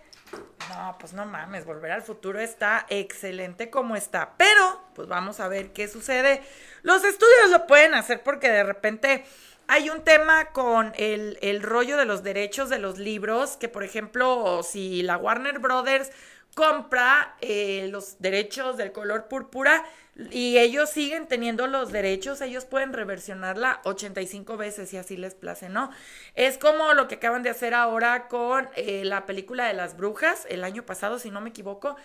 No, 0.69 0.95
pues 0.99 1.13
no 1.13 1.25
mames, 1.25 1.65
volver 1.65 1.91
al 1.91 2.03
futuro 2.03 2.39
está 2.39 2.85
excelente 2.89 3.69
como 3.69 3.95
está. 3.95 4.33
Pero, 4.37 4.81
pues 4.93 5.07
vamos 5.07 5.39
a 5.39 5.47
ver 5.47 5.73
qué 5.73 5.87
sucede. 5.87 6.41
Los 6.83 7.03
estudios 7.03 7.49
lo 7.49 7.65
pueden 7.65 7.95
hacer 7.95 8.21
porque 8.21 8.49
de 8.49 8.63
repente 8.63 9.25
hay 9.67 9.89
un 9.89 10.03
tema 10.03 10.45
con 10.45 10.93
el, 10.97 11.37
el 11.41 11.63
rollo 11.63 11.97
de 11.97 12.05
los 12.05 12.23
derechos 12.23 12.69
de 12.69 12.79
los 12.79 12.97
libros, 12.97 13.57
que 13.57 13.69
por 13.69 13.83
ejemplo, 13.83 14.61
si 14.63 15.01
la 15.01 15.17
Warner 15.17 15.59
Brothers 15.59 16.11
compra 16.59 17.37
eh, 17.39 17.87
los 17.89 18.19
derechos 18.19 18.75
del 18.75 18.91
color 18.91 19.29
púrpura 19.29 19.85
y 20.29 20.57
ellos 20.57 20.89
siguen 20.89 21.25
teniendo 21.25 21.67
los 21.67 21.93
derechos, 21.93 22.41
ellos 22.41 22.65
pueden 22.65 22.91
reversionarla 22.91 23.79
85 23.85 24.57
veces 24.57 24.89
si 24.89 24.97
así 24.97 25.15
les 25.15 25.35
place, 25.35 25.69
¿no? 25.69 25.89
Es 26.35 26.57
como 26.57 26.93
lo 26.93 27.07
que 27.07 27.15
acaban 27.15 27.43
de 27.43 27.49
hacer 27.49 27.73
ahora 27.73 28.27
con 28.27 28.67
eh, 28.75 29.05
la 29.05 29.25
película 29.25 29.67
de 29.67 29.73
las 29.73 29.95
brujas, 29.95 30.45
el 30.49 30.65
año 30.65 30.85
pasado, 30.85 31.17
si 31.17 31.31
no 31.31 31.39
me 31.39 31.51
equivoco, 31.51 31.95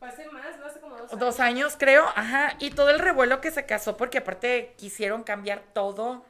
Hace 0.00 0.24
más, 0.28 0.56
no 0.60 0.66
hace 0.66 0.78
como 0.80 0.96
dos 0.96 1.10
años. 1.10 1.20
dos 1.20 1.40
años 1.40 1.76
creo, 1.76 2.06
ajá, 2.14 2.54
y 2.60 2.70
todo 2.70 2.90
el 2.90 3.00
revuelo 3.00 3.40
que 3.40 3.50
se 3.50 3.66
casó 3.66 3.96
porque 3.96 4.18
aparte 4.18 4.72
quisieron 4.78 5.24
cambiar 5.24 5.62
todo. 5.74 6.24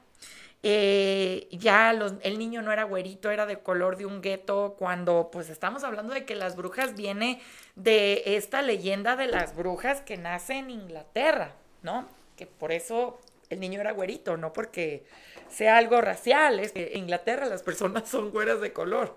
Eh, 0.63 1.49
ya 1.53 1.93
los- 1.95 2.15
el 2.23 2.39
niño 2.39 2.61
no 2.61 2.71
era 2.71 2.85
güerito, 2.85 3.31
era 3.31 3.47
de 3.47 3.61
color 3.61 3.97
de 3.97 4.05
un 4.05 4.21
gueto, 4.21 4.77
cuando 4.79 5.31
pues 5.33 5.49
estamos 5.49 5.85
hablando 5.85 6.13
de 6.13 6.27
que 6.27 6.35
las 6.35 6.55
brujas 6.55 6.95
viene 6.95 7.41
de 7.77 8.23
esta 8.37 8.61
leyenda 8.61 9.17
de 9.17 9.27
las 9.27 9.57
brujas 9.57 10.03
que 10.03 10.19
nace 10.19 10.55
en 10.55 10.69
Inglaterra, 10.71 11.55
¿no? 11.83 12.07
Que 12.37 12.47
por 12.47 12.73
eso 12.73 13.19
el 13.49 13.59
niño 13.61 13.81
era 13.81 13.93
güerito, 13.93 14.37
no 14.37 14.53
porque 14.53 15.05
sea 15.49 15.79
algo 15.79 16.01
racial. 16.03 16.61
Es 16.61 16.73
que 16.73 16.93
en 16.93 17.01
Inglaterra 17.05 17.47
las 17.47 17.63
personas 17.63 18.09
son 18.09 18.31
güeras 18.31 18.61
de 18.61 18.73
color. 18.75 19.17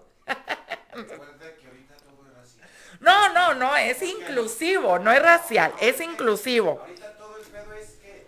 No, 3.00 3.34
no, 3.34 3.54
no, 3.54 3.76
es 3.76 4.02
inclusivo, 4.02 4.98
no 4.98 5.12
es 5.12 5.22
racial, 5.22 5.74
es 5.82 6.00
inclusivo. 6.00 6.80
Ahorita 6.80 7.18
todo 7.18 7.36
el 7.38 7.44
pedo 7.44 7.74
es 7.74 7.90
que 8.02 8.26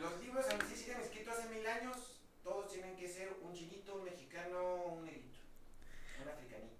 los 0.00 0.20
libros, 0.20 0.44
aunque 0.50 0.66
sí 0.66 0.74
siguen 0.76 0.98
escritos 1.00 1.38
hace 1.38 1.48
mil 1.48 1.64
años, 1.64 1.96
todos 2.42 2.72
tienen 2.72 2.96
que 2.96 3.06
ser 3.06 3.32
un 3.42 3.54
chinito, 3.54 3.94
un 3.94 4.04
mexicano, 4.04 4.74
un 4.96 5.04
negrito, 5.04 5.38
un 6.22 6.28
africanito. 6.28 6.74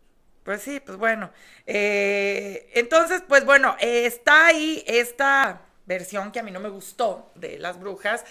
Pues 0.51 0.63
sí, 0.63 0.81
pues 0.81 0.99
bueno. 0.99 1.31
Eh, 1.65 2.69
entonces, 2.75 3.23
pues 3.29 3.45
bueno, 3.45 3.77
está 3.79 4.47
ahí 4.47 4.83
esta 4.85 5.61
versión 5.87 6.33
que 6.33 6.41
a 6.41 6.43
mí 6.43 6.51
no 6.51 6.59
me 6.59 6.69
gustó 6.69 7.31
de 7.37 7.57
las 7.61 7.79
brujas. 7.79 8.25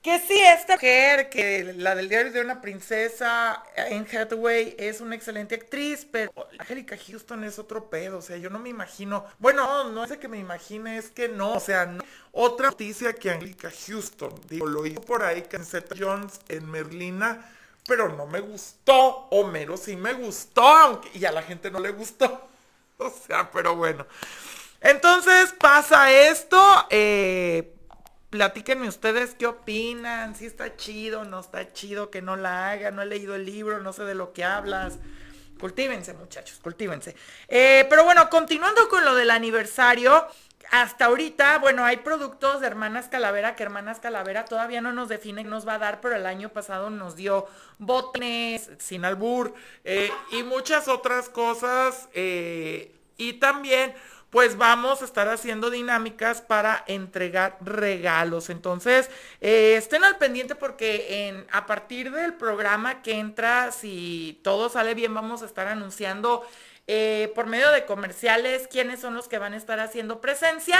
Que 0.00 0.18
sí, 0.20 0.40
esta 0.40 0.76
mujer, 0.76 1.28
que 1.28 1.74
la 1.76 1.94
del 1.94 2.08
diario 2.08 2.32
de 2.32 2.40
una 2.40 2.62
princesa, 2.62 3.62
Anne 3.76 4.06
Hathaway, 4.10 4.74
es 4.78 5.02
una 5.02 5.16
excelente 5.16 5.56
actriz, 5.56 6.06
pero 6.10 6.32
Angelica 6.58 6.96
Houston 6.96 7.44
es 7.44 7.58
otro 7.58 7.90
pedo, 7.90 8.16
o 8.18 8.22
sea, 8.22 8.38
yo 8.38 8.48
no 8.48 8.58
me 8.58 8.70
imagino, 8.70 9.26
bueno, 9.38 9.90
no, 9.90 10.02
es 10.02 10.08
de 10.08 10.18
que 10.18 10.28
me 10.28 10.38
imagine, 10.38 10.96
es 10.96 11.10
que 11.10 11.28
no, 11.28 11.52
o 11.52 11.60
sea. 11.60 11.94
Otra 12.32 12.70
noticia 12.70 13.12
que 13.12 13.32
Angelica 13.32 13.70
Houston, 13.86 14.34
digo, 14.48 14.66
lo 14.66 14.86
hizo 14.86 15.02
por 15.02 15.22
ahí 15.22 15.42
con 15.42 15.62
Zeta 15.62 15.94
Jones 15.98 16.40
en 16.48 16.70
Merlina, 16.70 17.50
pero 17.86 18.08
no 18.08 18.26
me 18.26 18.40
gustó, 18.40 19.28
Homero 19.30 19.76
sí 19.76 19.96
me 19.96 20.12
gustó, 20.12 20.62
aunque, 20.62 21.10
y 21.14 21.24
a 21.24 21.32
la 21.32 21.42
gente 21.42 21.70
no 21.70 21.80
le 21.80 21.90
gustó, 21.90 22.48
o 22.98 23.10
sea, 23.10 23.50
pero 23.50 23.76
bueno. 23.76 24.06
Entonces 24.80 25.54
pasa 25.58 26.12
esto, 26.12 26.86
eh, 26.90 27.74
Platíquenme 28.34 28.88
ustedes 28.88 29.36
qué 29.38 29.46
opinan, 29.46 30.34
si 30.34 30.44
está 30.44 30.74
chido, 30.74 31.24
no 31.24 31.38
está 31.38 31.72
chido, 31.72 32.10
que 32.10 32.20
no 32.20 32.34
la 32.34 32.72
haga, 32.72 32.90
no 32.90 33.00
he 33.00 33.06
leído 33.06 33.36
el 33.36 33.46
libro, 33.46 33.78
no 33.78 33.92
sé 33.92 34.02
de 34.02 34.16
lo 34.16 34.32
que 34.32 34.42
hablas. 34.42 34.98
Cultívense, 35.60 36.14
muchachos, 36.14 36.58
cultívense. 36.60 37.14
Eh, 37.46 37.86
pero 37.88 38.02
bueno, 38.02 38.28
continuando 38.28 38.88
con 38.88 39.04
lo 39.04 39.14
del 39.14 39.30
aniversario, 39.30 40.26
hasta 40.70 41.06
ahorita, 41.06 41.58
bueno, 41.58 41.84
hay 41.84 41.98
productos 41.98 42.60
de 42.60 42.66
Hermanas 42.66 43.08
Calavera, 43.08 43.54
que 43.56 43.62
Hermanas 43.62 44.00
Calavera 44.00 44.44
todavía 44.44 44.80
no 44.80 44.92
nos 44.92 45.08
define 45.08 45.44
nos 45.44 45.66
va 45.66 45.74
a 45.74 45.78
dar, 45.78 46.00
pero 46.00 46.16
el 46.16 46.26
año 46.26 46.48
pasado 46.48 46.90
nos 46.90 47.16
dio 47.16 47.46
botones, 47.78 48.70
sin 48.78 49.04
albur, 49.04 49.54
eh, 49.84 50.10
y 50.32 50.42
muchas 50.42 50.88
otras 50.88 51.28
cosas. 51.28 52.08
eh, 52.14 52.90
y 53.16 53.34
también 53.34 53.94
pues 54.30 54.56
vamos 54.56 55.00
a 55.00 55.04
estar 55.04 55.28
haciendo 55.28 55.70
dinámicas 55.70 56.42
para 56.42 56.82
entregar 56.88 57.56
regalos. 57.60 58.50
Entonces, 58.50 59.08
eh, 59.40 59.76
estén 59.76 60.02
al 60.02 60.18
pendiente 60.18 60.56
porque 60.56 61.46
a 61.52 61.66
partir 61.66 62.10
del 62.10 62.34
programa 62.34 63.00
que 63.00 63.12
entra, 63.12 63.70
si 63.70 64.40
todo 64.42 64.68
sale 64.68 64.94
bien, 64.94 65.14
vamos 65.14 65.42
a 65.42 65.46
estar 65.46 65.68
anunciando 65.68 66.44
eh, 66.86 67.32
por 67.34 67.46
medio 67.46 67.70
de 67.70 67.86
comerciales 67.86 68.68
quiénes 68.68 69.00
son 69.00 69.14
los 69.14 69.28
que 69.28 69.38
van 69.38 69.54
a 69.54 69.56
estar 69.56 69.80
haciendo 69.80 70.20
presencia. 70.20 70.78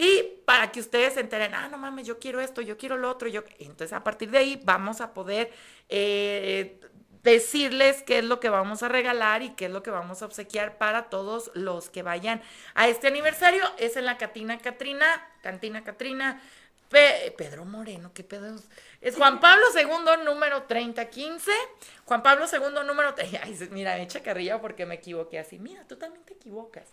Y 0.00 0.22
para 0.44 0.70
que 0.70 0.78
ustedes 0.78 1.14
se 1.14 1.20
enteren, 1.20 1.54
ah, 1.54 1.68
no 1.68 1.76
mames, 1.76 2.06
yo 2.06 2.20
quiero 2.20 2.40
esto, 2.40 2.60
yo 2.60 2.76
quiero 2.78 2.96
lo 2.96 3.10
otro, 3.10 3.28
yo... 3.28 3.42
Entonces, 3.58 3.92
a 3.92 4.04
partir 4.04 4.30
de 4.30 4.38
ahí 4.38 4.60
vamos 4.64 5.00
a 5.00 5.12
poder 5.12 5.50
eh, 5.88 6.80
decirles 7.24 8.04
qué 8.04 8.18
es 8.18 8.24
lo 8.24 8.38
que 8.38 8.48
vamos 8.48 8.84
a 8.84 8.88
regalar 8.88 9.42
y 9.42 9.50
qué 9.56 9.64
es 9.64 9.72
lo 9.72 9.82
que 9.82 9.90
vamos 9.90 10.22
a 10.22 10.26
obsequiar 10.26 10.78
para 10.78 11.10
todos 11.10 11.50
los 11.54 11.90
que 11.90 12.04
vayan 12.04 12.40
a 12.74 12.86
este 12.86 13.08
aniversario. 13.08 13.64
Es 13.76 13.96
en 13.96 14.06
la 14.06 14.18
Catina 14.18 14.58
Catrina, 14.58 15.26
Cantina 15.42 15.82
Catrina, 15.82 16.40
Pe- 16.88 17.34
Pedro 17.36 17.64
Moreno, 17.64 18.12
qué 18.14 18.22
pedos. 18.22 18.68
Es 19.00 19.14
Juan 19.16 19.38
Pablo 19.38 19.64
II, 19.76 20.24
número 20.24 20.64
3015. 20.64 21.50
Juan 22.04 22.22
Pablo 22.22 22.46
II, 22.52 22.84
número... 22.84 23.14
Ay, 23.42 23.54
se- 23.56 23.68
mira, 23.68 23.94
me 23.94 24.02
echa 24.02 24.22
carrilla 24.22 24.60
porque 24.60 24.86
me 24.86 24.96
equivoqué 24.96 25.38
así. 25.38 25.58
Mira, 25.58 25.84
tú 25.86 25.96
también 25.96 26.24
te 26.24 26.32
equivocas. 26.34 26.88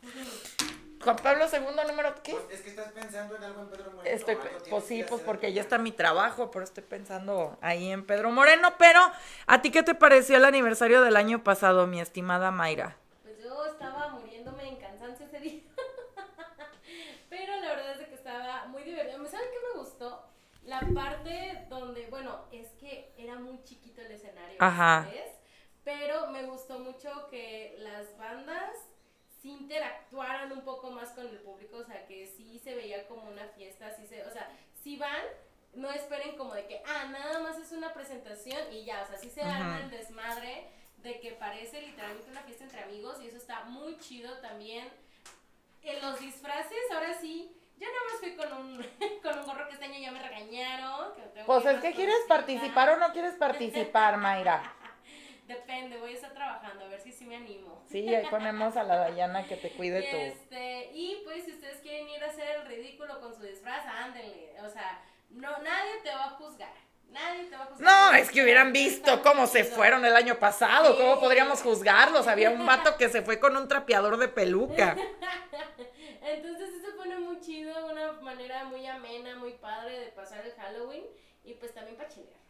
Juan 1.04 1.16
Pablo 1.16 1.46
II, 1.52 1.60
número... 1.88 2.14
¿Qué? 2.22 2.34
Pues 2.34 2.46
es 2.52 2.62
que 2.62 2.70
estás 2.70 2.92
pensando 2.92 3.36
en 3.38 3.44
algo 3.44 3.62
en 3.64 3.70
Pedro 3.70 3.92
Moreno. 3.92 4.16
Estoy, 4.16 4.38
pues 4.70 4.84
sí, 4.86 5.04
pues 5.08 5.22
porque 5.22 5.52
ya 5.52 5.62
está 5.62 5.80
mi 5.80 5.92
trabajo, 5.92 6.52
pero 6.52 6.64
estoy 6.64 6.84
pensando 6.84 7.58
ahí 7.62 7.92
en 7.92 8.06
Pedro 8.06 8.30
Moreno. 8.30 8.76
Pero, 8.78 9.00
¿a 9.48 9.62
ti 9.64 9.72
qué 9.72 9.82
te 9.82 9.96
pareció 9.96 10.38
el 10.38 10.46
aniversario 10.46 11.02
del 11.02 11.16
año 11.16 11.44
pasado, 11.44 11.88
mi 11.88 12.00
estimada 12.02 12.52
Mayra? 12.52 12.98
Pues 13.24 13.42
yo 13.44 13.66
estaba 13.66 14.10
muriéndome 14.10 14.68
en 14.68 14.76
cansancio 14.76 15.26
ese 15.26 15.40
día. 15.40 15.62
Pero 17.30 17.56
la 17.60 17.70
verdad 17.70 17.92
es 17.94 18.00
de 18.00 18.06
que 18.08 18.16
estaba 18.16 18.66
muy 18.68 18.84
divertido. 18.84 19.26
¿Saben 19.28 19.48
qué 19.52 19.58
me 19.74 19.82
gustó? 19.82 20.24
La 20.82 20.94
parte 20.94 21.66
donde, 21.70 22.08
bueno, 22.08 22.46
es 22.52 22.68
que 22.74 23.14
era 23.18 23.36
muy 23.36 23.64
chiquito 23.64 24.02
el 24.02 24.12
escenario. 24.12 24.58
Ajá. 24.60 25.06
¿sabes? 25.06 25.32
Pero 25.86 26.28
me 26.32 26.44
gustó 26.44 26.80
mucho 26.80 27.28
que 27.30 27.76
las 27.80 28.18
bandas 28.18 28.76
sí 29.42 29.52
interactuaran 29.52 30.52
un 30.52 30.66
poco 30.66 30.92
más 30.92 31.12
con 31.12 31.28
el 31.28 31.40
público, 31.40 31.78
o 31.78 31.84
sea, 31.84 32.06
que 32.08 32.28
sí 32.28 32.60
se 32.60 32.76
veía 32.76 33.08
como 33.08 33.30
una 33.30 33.48
fiesta, 33.50 33.96
sí 33.96 34.06
se, 34.08 34.26
o 34.26 34.32
sea, 34.32 34.50
si 34.84 34.98
van, 34.98 35.24
no 35.76 35.92
esperen 35.92 36.36
como 36.36 36.56
de 36.56 36.66
que, 36.66 36.82
ah, 36.86 37.06
nada 37.12 37.40
más 37.40 37.58
es 37.58 37.72
una 37.72 37.94
presentación 37.94 38.60
y 38.74 38.84
ya, 38.86 39.04
o 39.04 39.08
sea, 39.08 39.18
sí 39.18 39.30
se 39.30 39.44
arma 39.44 39.82
el 39.82 39.92
desmadre 39.92 40.68
de 40.98 41.20
que 41.20 41.34
parece 41.34 41.82
literalmente 41.82 42.32
una 42.32 42.42
fiesta 42.42 42.64
entre 42.64 42.82
amigos 42.82 43.22
y 43.22 43.28
eso 43.28 43.38
está 43.38 43.66
muy 43.66 43.98
chido 44.00 44.40
también. 44.40 44.90
En 45.84 46.02
los 46.02 46.20
disfraces, 46.20 46.92
ahora 46.92 47.14
sí, 47.14 47.56
yo 47.78 47.88
nada 47.88 48.00
más 48.12 48.20
fui 48.20 48.36
con 48.36 48.54
un, 48.54 48.86
con 49.24 49.40
un 49.40 49.46
gorro 49.46 49.68
que 49.68 49.74
este 49.74 49.86
año 49.86 50.00
ya 50.00 50.12
me 50.12 50.22
regañaron. 50.22 51.14
que 51.16 51.44
Pues 51.46 51.64
que 51.64 51.72
es 51.72 51.80
que 51.82 51.94
quieres 51.94 52.20
participar 52.28 52.90
o 52.90 52.98
no 52.98 53.12
quieres 53.12 53.36
participar, 53.36 54.18
Mayra. 54.18 54.74
Depende, 55.48 55.98
voy 55.98 56.12
a 56.12 56.16
estar 56.16 56.34
trabajando, 56.34 56.86
a 56.86 56.88
ver 56.88 57.00
si 57.00 57.12
sí 57.12 57.26
me 57.26 57.36
animo. 57.36 57.84
Sí, 57.88 58.14
ahí 58.14 58.26
ponemos 58.32 58.76
a 58.78 58.84
la 58.84 58.98
Dayana 58.98 59.46
que 59.46 59.58
te 59.58 59.70
cuide 59.72 60.00
Y, 60.00 60.12
tu... 60.12 60.18
este, 60.18 60.90
y 60.92 61.22
pues 61.24 61.46
si 61.46 61.52
ustedes 61.52 61.78
quieren 61.82 62.10
ir 62.10 62.24
a 62.24 62.28
hacer 62.28 62.48
el 62.62 62.66
ridículo 62.66 63.20
con 63.22 63.36
su 63.36 63.44
disfraz, 63.44 63.86
ándenle. 63.86 64.60
O 64.62 64.70
sea, 64.70 65.04
no, 65.30 65.52
nadie 65.60 66.02
te 66.04 66.10
va 66.10 66.26
a 66.26 66.30
juzgar. 66.32 66.74
Nadie 67.10 67.44
te 67.46 67.56
va 67.56 67.64
a 67.64 67.68
juzgar. 67.68 67.88
No, 67.88 68.18
es 68.18 68.32
que 68.32 68.42
hubieran 68.42 68.74
visto 68.74 69.22
cómo 69.22 69.46
se 69.46 69.64
fueron 69.64 70.04
el 70.04 70.16
año 70.16 70.40
pasado, 70.40 70.98
cómo 70.98 71.20
podríamos 71.20 71.62
juzgarlos. 71.62 72.28
Había 72.28 72.50
un 72.50 72.66
vato 72.66 72.96
que 72.98 73.10
se 73.10 73.22
fue 73.22 73.40
con 73.40 73.56
un 73.56 73.68
trapeador 73.68 74.18
de 74.18 74.28
peluca. 74.28 74.98
Entonces 76.24 76.76
pone 76.95 76.95
muy 77.36 77.44
chido, 77.44 77.92
una 77.92 78.14
manera 78.22 78.64
muy 78.66 78.86
amena, 78.86 79.36
muy 79.36 79.54
padre 79.54 80.00
de 80.00 80.08
pasar 80.08 80.46
el 80.46 80.54
Halloween 80.54 81.04
y 81.44 81.54
pues 81.56 81.74
también 81.74 81.98
para 81.98 82.10
chilear. 82.10 82.45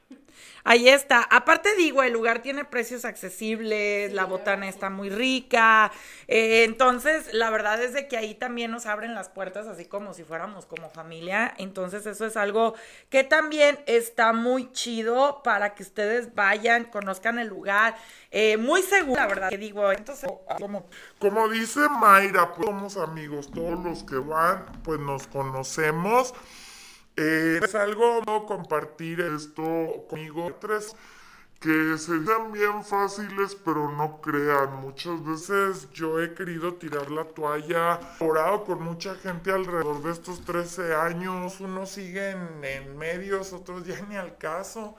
Ahí 0.64 0.90
está. 0.90 1.22
Aparte 1.30 1.76
digo, 1.76 2.02
el 2.04 2.14
lugar 2.14 2.42
tiene 2.42 2.66
precios 2.66 3.06
accesibles, 3.06 4.12
Sí, 4.12 4.16
la 4.16 4.26
botana 4.26 4.68
está 4.68 4.90
muy 4.90 5.10
rica. 5.10 5.92
eh, 6.28 6.64
entonces, 6.64 7.32
la 7.34 7.50
verdad 7.52 7.82
es 7.84 7.94
de 7.94 8.08
que 8.08 8.18
ahí 8.18 8.34
también 8.36 8.72
nos 8.72 8.86
abren 8.88 9.14
las 9.14 9.30
puertas 9.30 9.68
así 9.68 9.86
como 9.86 10.14
si 10.14 10.24
fuéramos 10.24 10.66
como 10.66 10.90
familia. 10.90 11.54
Entonces, 11.58 12.06
eso 12.08 12.26
es 12.26 12.36
algo 12.38 12.74
que 13.10 13.24
también 13.24 13.80
está 13.86 14.34
muy 14.34 14.72
chido 14.72 15.42
para 15.44 15.76
que 15.76 15.84
ustedes 15.84 16.34
vayan, 16.34 16.86
conozcan 16.86 17.38
el 17.40 17.48
lugar. 17.48 17.96
eh, 18.32 18.58
muy 18.58 18.82
seguro, 18.82 19.22
la 19.22 19.28
verdad 19.28 19.50
que 19.50 19.58
digo. 19.58 19.92
Entonces, 19.92 20.30
Como, 20.58 20.88
como 21.20 21.48
dice 21.50 21.88
Mayra, 21.90 22.54
pues 22.54 22.66
somos 22.68 22.98
amigos, 22.98 23.52
todos 23.52 23.84
los 23.84 24.04
que 24.04 24.18
van, 24.18 24.66
pues 24.84 25.00
nos 25.00 25.28
conocemos. 25.28 26.34
Eh, 27.18 27.60
es 27.64 27.76
algo 27.76 28.22
compartir 28.46 29.22
esto 29.22 30.06
conmigo. 30.10 30.52
Tres 30.60 30.96
que 31.60 31.98
serían 31.98 32.52
bien 32.52 32.84
fáciles, 32.84 33.56
pero 33.56 33.92
no 33.92 34.22
crean. 34.22 34.82
Muchas 34.82 35.24
veces 35.26 35.90
yo 35.94 36.22
he 36.22 36.34
querido 36.34 36.76
tirar 36.76 37.10
la 37.10 37.24
toalla, 37.24 38.00
orado 38.20 38.66
con 38.66 38.84
mucha 38.84 39.16
gente 39.16 39.52
alrededor 39.52 40.04
de 40.04 40.12
estos 40.12 40.44
13 40.46 40.94
años. 40.94 41.60
Unos 41.62 41.90
siguen 41.90 42.64
en 42.64 42.98
medios, 42.98 43.54
otros 43.54 43.86
ya 43.86 44.00
ni 44.02 44.16
al 44.16 44.38
caso. 44.38 44.96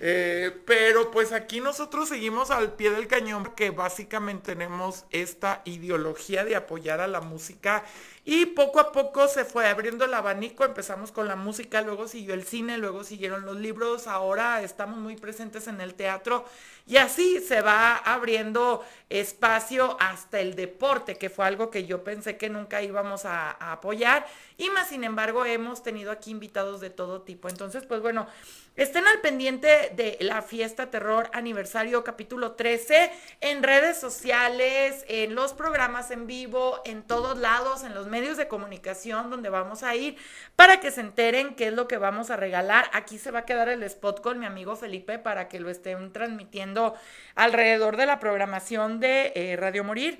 Eh, 0.00 0.62
pero 0.64 1.10
pues 1.10 1.32
aquí 1.32 1.60
nosotros 1.60 2.08
seguimos 2.08 2.52
al 2.52 2.74
pie 2.74 2.90
del 2.90 3.08
cañón 3.08 3.42
porque 3.42 3.70
básicamente 3.70 4.52
tenemos 4.54 5.04
esta 5.10 5.60
ideología 5.64 6.44
de 6.44 6.54
apoyar 6.54 7.00
a 7.00 7.08
la 7.08 7.20
música 7.20 7.84
y 8.30 8.44
poco 8.44 8.78
a 8.78 8.92
poco 8.92 9.26
se 9.26 9.46
fue 9.46 9.66
abriendo 9.66 10.04
el 10.04 10.12
abanico, 10.12 10.66
empezamos 10.66 11.12
con 11.12 11.28
la 11.28 11.34
música, 11.34 11.80
luego 11.80 12.06
siguió 12.06 12.34
el 12.34 12.44
cine, 12.44 12.76
luego 12.76 13.02
siguieron 13.02 13.46
los 13.46 13.56
libros, 13.56 14.06
ahora 14.06 14.60
estamos 14.60 14.98
muy 14.98 15.16
presentes 15.16 15.66
en 15.66 15.80
el 15.80 15.94
teatro 15.94 16.44
Y 16.86 16.98
así 16.98 17.40
se 17.40 17.62
va 17.62 17.96
abriendo 17.96 18.84
espacio 19.08 19.96
hasta 19.98 20.40
el 20.40 20.56
deporte, 20.56 21.16
que 21.16 21.30
fue 21.30 21.46
algo 21.46 21.70
que 21.70 21.86
yo 21.86 22.04
pensé 22.04 22.36
que 22.36 22.50
nunca 22.50 22.82
íbamos 22.82 23.24
a, 23.24 23.50
apoyar. 23.72 24.26
Y 24.58 24.70
más, 24.70 24.88
sin 24.88 25.04
embargo, 25.04 25.44
hemos 25.44 25.82
tenido 25.82 26.10
aquí 26.10 26.30
invitados 26.30 26.80
de 26.80 26.90
todo 26.90 27.22
tipo. 27.22 27.48
Entonces, 27.48 27.84
pues 27.84 28.00
bueno, 28.00 28.26
estén 28.74 29.06
al 29.06 29.20
pendiente 29.20 29.92
de 29.96 30.16
la 30.20 30.40
fiesta 30.40 30.90
terror 30.90 31.30
aniversario 31.34 32.04
capítulo 32.04 32.52
13 32.52 33.12
en 33.42 33.62
redes 33.62 34.00
sociales, 34.00 35.04
en 35.08 35.34
los 35.34 35.52
programas 35.52 36.10
en 36.10 36.26
vivo, 36.26 36.80
en 36.86 37.02
todos 37.02 37.36
lados, 37.36 37.84
en 37.84 37.94
los 37.94 38.06
medios 38.06 38.17
de 38.20 38.48
comunicación 38.48 39.30
donde 39.30 39.48
vamos 39.48 39.82
a 39.82 39.94
ir 39.94 40.16
para 40.56 40.80
que 40.80 40.90
se 40.90 41.00
enteren 41.00 41.54
qué 41.54 41.68
es 41.68 41.72
lo 41.72 41.86
que 41.86 41.96
vamos 41.96 42.30
a 42.30 42.36
regalar. 42.36 42.90
Aquí 42.92 43.18
se 43.18 43.30
va 43.30 43.40
a 43.40 43.44
quedar 43.44 43.68
el 43.68 43.82
spot 43.84 44.20
con 44.20 44.38
mi 44.38 44.46
amigo 44.46 44.76
Felipe 44.76 45.18
para 45.18 45.48
que 45.48 45.60
lo 45.60 45.70
estén 45.70 46.12
transmitiendo 46.12 46.94
alrededor 47.34 47.96
de 47.96 48.06
la 48.06 48.18
programación 48.18 49.00
de 49.00 49.32
eh, 49.34 49.56
Radio 49.56 49.84
Morir 49.84 50.18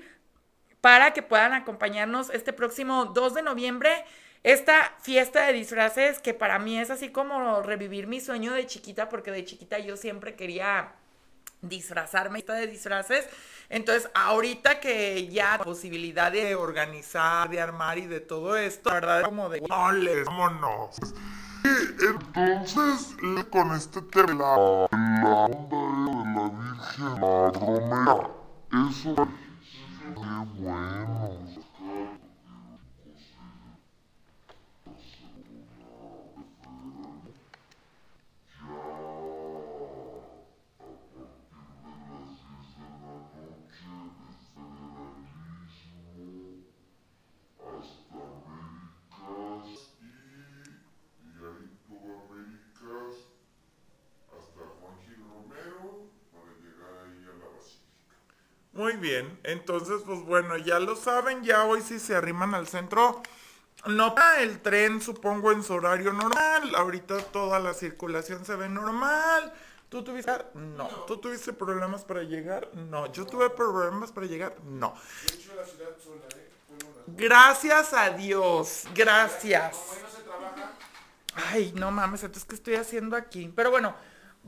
para 0.81 1.11
que 1.11 1.21
puedan 1.21 1.53
acompañarnos 1.53 2.29
este 2.29 2.53
próximo 2.53 3.05
2 3.05 3.33
de 3.33 3.41
noviembre. 3.41 3.91
Esta 4.43 4.95
fiesta 5.01 5.45
de 5.45 5.53
disfraces 5.53 6.19
que 6.19 6.33
para 6.33 6.59
mí 6.59 6.79
es 6.79 6.89
así 6.89 7.09
como 7.09 7.61
revivir 7.61 8.07
mi 8.07 8.21
sueño 8.21 8.53
de 8.53 8.65
chiquita, 8.65 9.09
porque 9.09 9.31
de 9.31 9.43
chiquita 9.43 9.79
yo 9.79 9.97
siempre 9.97 10.35
quería 10.35 10.93
disfrazarme 11.61 12.41
de 12.41 12.67
disfraces. 12.67 13.27
Entonces, 13.69 14.09
ahorita 14.15 14.79
que 14.79 15.27
ya 15.27 15.57
la 15.57 15.63
posibilidad 15.63 16.31
de 16.31 16.55
organizar, 16.55 17.49
de 17.49 17.61
armar 17.61 17.97
y 17.97 18.07
de 18.07 18.19
todo 18.19 18.57
esto, 18.57 18.89
la 18.89 18.95
verdad, 18.95 19.23
como 19.23 19.49
de 19.49 19.61
Ole, 19.69 20.23
vámonos. 20.23 20.97
Entonces, 21.63 23.15
con 23.49 23.73
este 23.73 24.01
tema, 24.03 24.33
la, 24.33 24.87
la 24.91 25.35
onda 25.45 25.77
de 26.07 26.33
la 26.33 26.49
Virgen, 26.49 27.21
la 27.21 28.29
eso, 28.89 29.15
qué 29.15 30.61
bueno. 30.61 31.18
Bien, 58.99 59.39
entonces 59.43 60.01
pues 60.05 60.21
bueno, 60.21 60.57
ya 60.57 60.79
lo 60.79 60.95
saben, 60.95 61.43
ya 61.43 61.65
hoy 61.65 61.81
si 61.81 61.99
se 61.99 62.15
arriman 62.15 62.53
al 62.53 62.67
centro, 62.67 63.21
no 63.85 64.13
para 64.13 64.41
el 64.41 64.61
tren 64.61 65.01
supongo 65.01 65.51
en 65.51 65.63
su 65.63 65.73
horario 65.73 66.13
normal, 66.13 66.75
ahorita 66.75 67.17
toda 67.23 67.59
la 67.59 67.73
circulación 67.73 68.45
se 68.45 68.55
ve 68.55 68.69
normal. 68.69 69.53
¿Tú 69.89 70.03
tuviste? 70.03 70.31
No. 70.53 70.87
¿Tú 71.07 71.17
tuviste 71.17 71.51
problemas 71.51 72.03
para 72.03 72.21
llegar? 72.21 72.69
No. 72.75 73.11
¿Yo 73.11 73.25
tuve 73.25 73.49
problemas 73.49 74.11
para 74.11 74.27
llegar? 74.27 74.55
No. 74.63 74.93
De 75.25 75.35
hecho, 75.35 75.55
la 75.55 75.65
ciudad 75.65 75.97
sola, 76.03 76.27
¿eh? 76.35 76.49
Gracias 77.07 77.93
a 77.93 78.11
Dios, 78.11 78.83
gracias. 78.93 79.77
Ay, 81.33 81.71
no 81.75 81.89
mames, 81.89 82.23
entonces, 82.23 82.47
¿qué 82.47 82.55
estoy 82.55 82.75
haciendo 82.75 83.15
aquí? 83.15 83.51
Pero 83.55 83.71
bueno, 83.71 83.95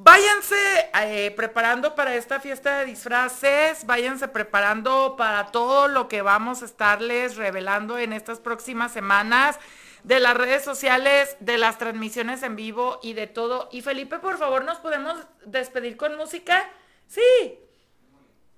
váyanse 0.04 0.56
eh, 1.04 1.32
preparando 1.36 1.94
para 1.96 2.16
esta 2.16 2.40
fiesta 2.40 2.80
de 2.80 2.86
disfraces, 2.86 3.86
váyanse 3.86 4.28
preparando 4.28 5.16
para 5.16 5.48
todo 5.52 5.88
lo 5.88 6.08
que 6.08 6.22
vamos 6.24 6.62
a 6.62 6.66
estarles 6.66 7.36
revelando 7.36 7.98
en 8.00 8.12
estas 8.14 8.40
próximas 8.40 8.92
semanas, 8.92 9.60
de 10.04 10.20
las 10.20 10.36
redes 10.36 10.64
sociales, 10.64 11.38
de 11.40 11.60
las 11.60 11.78
transmisiones 11.78 12.42
en 12.42 12.56
vivo 12.56 13.00
y 13.04 13.14
de 13.14 13.28
todo. 13.28 13.70
Y 13.72 13.82
Felipe, 13.84 14.18
por 14.18 14.40
favor, 14.40 14.64
¿nos 14.64 14.80
podemos 14.80 15.16
despedir 15.46 15.96
con 15.98 16.18
música? 16.18 16.68
Sí. 17.08 17.60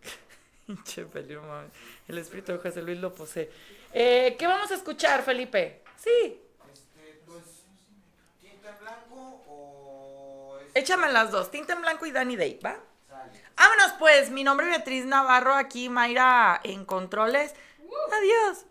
Pinche 0.66 1.04
Felipe, 1.06 1.42
el 2.08 2.18
espíritu 2.18 2.54
de 2.54 2.60
José 2.60 2.82
Luis 2.82 2.98
lo 3.00 3.14
posee. 3.14 3.52
Eh, 3.92 4.38
¿Qué 4.40 4.48
vamos 4.48 4.72
a 4.72 4.76
escuchar, 4.76 5.22
Felipe? 5.24 5.82
Sí. 5.98 6.40
este, 6.74 7.22
pues, 7.28 7.44
tinta 8.40 8.70
en 8.70 8.80
blanco 8.80 9.44
o... 9.48 10.60
es- 10.62 10.63
Échame 10.74 11.12
las 11.12 11.32
dos, 11.32 11.52
Tinta 11.52 11.74
en 11.74 11.82
Blanco 11.82 12.06
y 12.06 12.12
Danny 12.12 12.36
Day, 12.36 12.60
¿va? 12.66 12.76
Sale. 13.08 13.44
Vámonos 13.56 13.94
pues, 14.00 14.32
mi 14.32 14.44
nombre 14.44 14.66
es 14.68 14.72
Beatriz 14.72 15.06
Navarro, 15.06 15.54
aquí 15.54 15.90
Mayra 15.90 16.60
en 16.64 16.86
controles. 16.86 17.54
Adiós. 18.12 18.66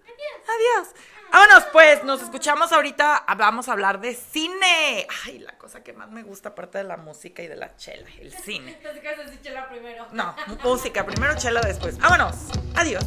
Adiós. 0.49 0.89
Vámonos 1.33 1.65
pues, 1.73 2.05
nos 2.05 2.21
escuchamos 2.21 2.73
ahorita, 2.73 3.25
vamos 3.39 3.69
a 3.69 3.73
hablar 3.73 4.01
de 4.01 4.15
cine. 4.15 5.07
Ay, 5.25 5.39
la 5.39 5.57
cosa 5.57 5.83
que 5.83 5.95
más 5.95 6.11
me 6.11 6.23
gusta 6.23 6.51
aparte 6.51 6.79
de 6.79 6.85
la 6.85 6.99
música 6.99 7.43
y 7.43 7.47
de 7.47 7.57
la 7.57 7.75
chela, 7.77 8.07
el 8.21 8.33
cine. 8.33 8.79
A 8.85 9.23
decir 9.23 9.41
chela 9.41 9.69
primero. 9.69 10.09
No, 10.13 10.35
música, 10.63 11.07
primero 11.07 11.35
chela 11.37 11.61
después. 11.63 11.99
Vámonos. 11.99 12.51
Adiós. 12.75 13.05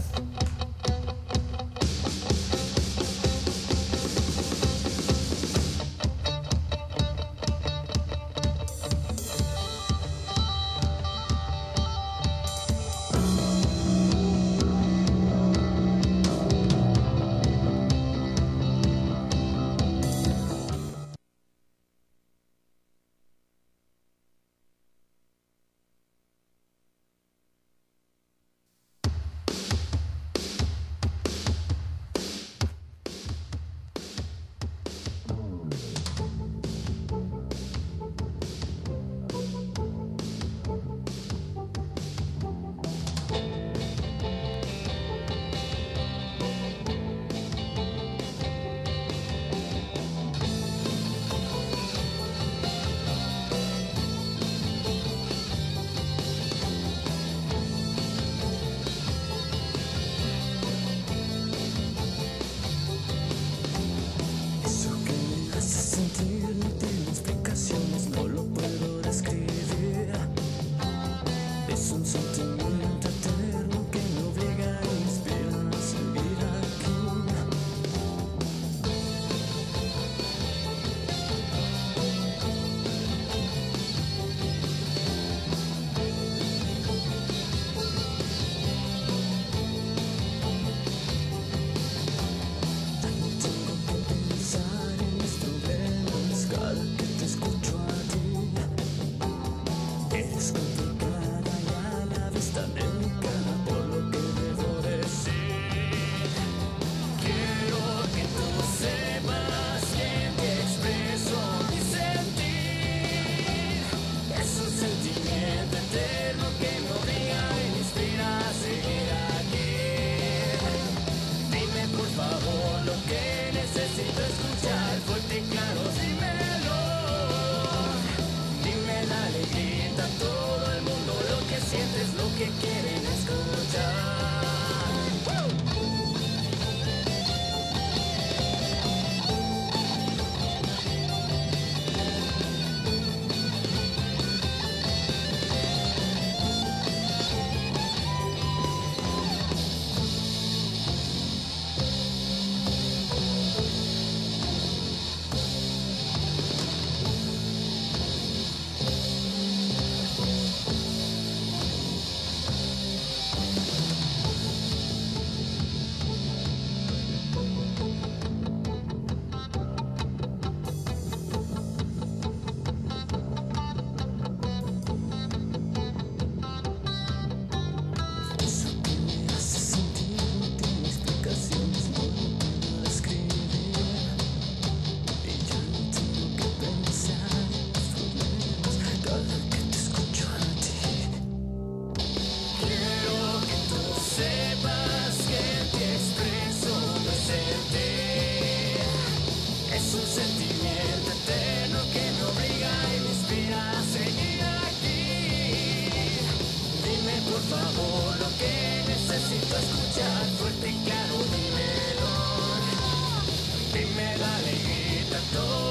Oh. 215.38 215.65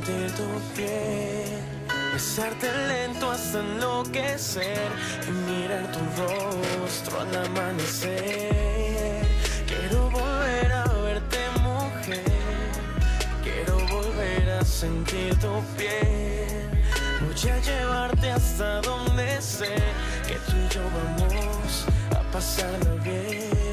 Sentir 0.00 0.30
tu 0.32 0.48
piel, 0.74 1.60
besarte 2.12 2.68
lento 2.88 3.30
hasta 3.30 3.60
enloquecer 3.60 4.88
y 5.28 5.30
mirar 5.30 5.92
tu 5.92 6.00
rostro 6.22 7.20
al 7.20 7.46
amanecer. 7.46 9.26
Quiero 9.66 10.10
volver 10.10 10.72
a 10.72 10.84
verte 11.02 11.38
mujer, 11.60 12.24
quiero 13.42 13.78
volver 13.88 14.50
a 14.60 14.64
sentir 14.64 15.34
tu 15.38 15.62
piel, 15.76 16.70
voy 17.20 17.50
a 17.50 17.60
llevarte 17.60 18.30
hasta 18.30 18.80
donde 18.80 19.40
sé 19.42 19.74
que 20.26 20.34
tú 20.34 20.52
y 20.56 20.74
yo 20.74 20.82
vamos 20.96 21.86
a 22.16 22.32
pasarlo 22.32 22.96
bien. 23.04 23.69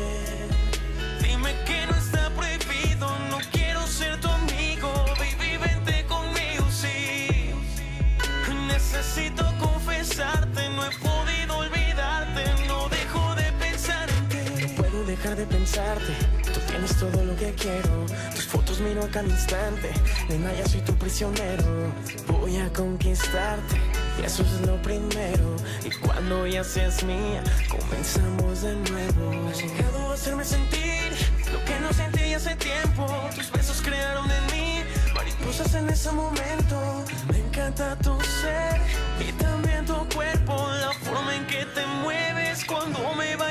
Pensarte, 15.78 16.14
tú 16.54 16.60
tienes 16.68 16.96
todo 16.98 17.24
lo 17.24 17.36
que 17.36 17.54
quiero. 17.54 18.06
Tus 18.36 18.46
fotos 18.46 18.80
miro 18.80 19.04
a 19.04 19.08
cada 19.08 19.28
instante, 19.28 19.92
nena, 20.30 20.52
ya 20.54 20.66
soy 20.68 20.82
tu 20.82 20.94
prisionero. 20.96 21.92
Voy 22.28 22.58
a 22.58 22.72
conquistarte. 22.74 23.76
Y 24.20 24.26
eso 24.26 24.44
es 24.44 24.68
lo 24.68 24.82
primero. 24.82 25.56
Y 25.86 25.92
cuando 26.00 26.48
ya 26.48 26.64
seas 26.64 27.04
mía, 27.04 27.44
comenzamos 27.70 28.62
de 28.64 28.76
nuevo. 28.76 29.50
Has 29.50 29.62
llegado 29.62 30.12
a 30.12 30.14
hacerme 30.14 30.44
sentir 30.44 31.12
lo 31.54 31.64
que 31.66 31.80
no 31.80 31.94
sentí 31.94 32.34
hace 32.34 32.56
tiempo. 32.56 33.06
Tus 33.36 33.52
besos 33.52 33.82
crearon 33.82 34.30
en 34.32 34.46
mí 34.48 34.84
mariposas 35.14 35.74
en 35.76 35.90
ese 35.90 36.12
momento. 36.12 37.06
Me 37.32 37.40
encanta 37.40 37.96
tu 37.98 38.20
ser 38.22 38.82
y 39.20 39.32
también 39.34 39.86
tu 39.86 39.98
cuerpo. 40.16 40.70
La 40.82 40.94
forma 40.94 41.36
en 41.36 41.46
que 41.46 41.66
te 41.66 41.86
mueves 42.04 42.66
cuando 42.66 43.14
me 43.16 43.36
bailas 43.36 43.47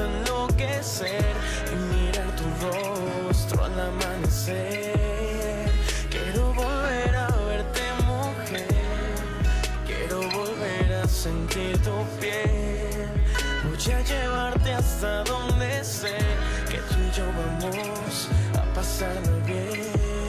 enloquecer 0.00 1.34
y 1.70 1.76
mirar 1.94 2.28
tu 2.36 2.44
rostro 2.66 3.64
al 3.64 3.78
amanecer. 3.78 5.70
Quiero 6.10 6.52
volver 6.54 7.14
a 7.16 7.28
verte, 7.46 7.82
mujer. 8.06 8.66
Quiero 9.86 10.20
volver 10.30 10.92
a 11.02 11.08
sentir 11.08 11.76
tu 11.82 11.92
piel. 12.20 13.08
Voy 13.64 13.92
a 13.94 14.00
llevarte 14.02 14.72
hasta 14.72 15.24
donde 15.24 15.84
sé 15.84 16.16
que 16.70 16.78
tú 16.78 16.96
y 16.98 17.16
yo 17.16 17.24
vamos 17.36 18.28
a 18.58 18.74
pasarlo 18.74 19.40
bien. 19.46 20.21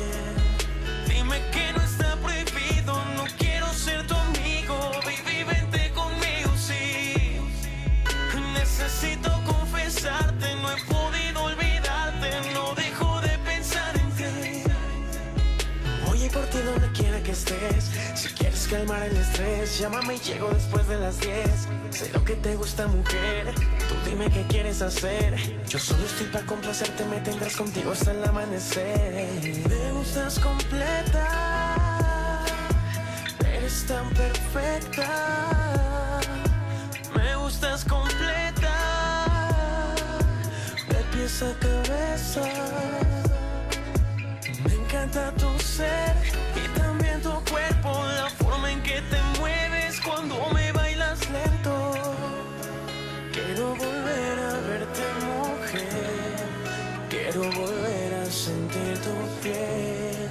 Si 18.15 18.29
quieres 18.29 18.67
calmar 18.67 19.03
el 19.03 19.17
estrés, 19.17 19.79
llámame 19.79 20.15
y 20.15 20.19
llego 20.19 20.49
después 20.49 20.87
de 20.87 20.97
las 20.97 21.19
10. 21.19 21.49
Sé 21.89 22.09
lo 22.13 22.23
que 22.23 22.35
te 22.35 22.55
gusta, 22.55 22.87
mujer. 22.87 23.53
Tú 23.87 23.95
dime 24.09 24.29
qué 24.29 24.45
quieres 24.47 24.81
hacer. 24.81 25.35
Yo 25.67 25.79
solo 25.79 26.05
estoy 26.05 26.27
para 26.27 26.45
complacerte, 26.45 27.03
me 27.05 27.19
tendrás 27.21 27.55
contigo 27.55 27.91
hasta 27.91 28.11
el 28.11 28.23
amanecer. 28.23 29.27
Me 29.69 29.91
gustas 29.91 30.39
completa, 30.39 32.45
eres 33.45 33.85
tan 33.85 34.09
perfecta. 34.11 36.19
Me 37.15 37.35
gustas 37.35 37.83
completa, 37.85 38.75
de 40.89 41.03
pies 41.11 41.43
a 41.43 41.53
cabeza. 41.59 42.41
Me 44.63 44.73
encanta 44.73 45.31
tu 45.35 45.59
ser 45.59 46.22
cuando 50.27 50.49
me 50.53 50.71
bailas 50.71 51.19
lento. 51.29 51.91
Quiero 53.31 53.75
volver 53.75 54.39
a 54.39 54.53
verte, 54.69 55.03
mujer. 55.27 56.35
Quiero 57.09 57.41
volver 57.51 58.13
a 58.13 58.25
sentir 58.25 58.97
tu 58.99 59.15
piel. 59.41 60.29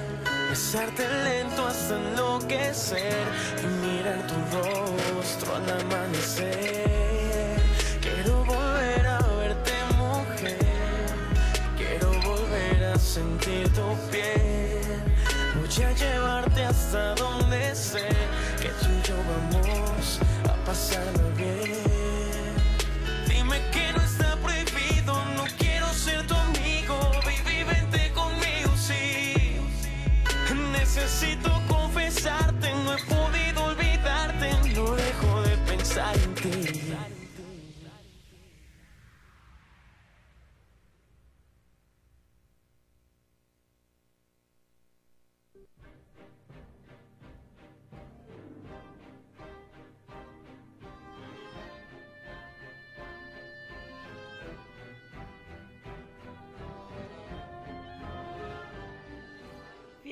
Besarte 0.49 1.07
lento 1.23 1.67
hasta 1.67 1.95
enloquecer 1.95 3.23
y 3.61 3.67
mirar 3.85 4.25
tu 4.27 4.35
rostro 4.57 5.55
al 5.55 5.81
amanecer. 5.81 7.61
Quiero 8.01 8.43
volver 8.45 9.05
a 9.05 9.19
verte, 9.37 9.73
mujer. 9.97 10.57
Quiero 11.77 12.11
volver 12.21 12.83
a 12.85 12.97
sentir 12.97 13.71
tu 13.73 13.95
piel. 14.11 15.03
Voy 15.75 15.85
a 15.85 15.93
llevarte 15.93 16.65
hasta 16.65 17.15
donde 17.15 17.73
sé 17.73 18.07
que 18.61 18.69
tú 18.69 18.91
y 18.91 19.07
yo 19.07 19.15
vamos 19.27 20.19
a 20.47 20.53
pasarlo 20.65 21.31
bien. 21.35 22.02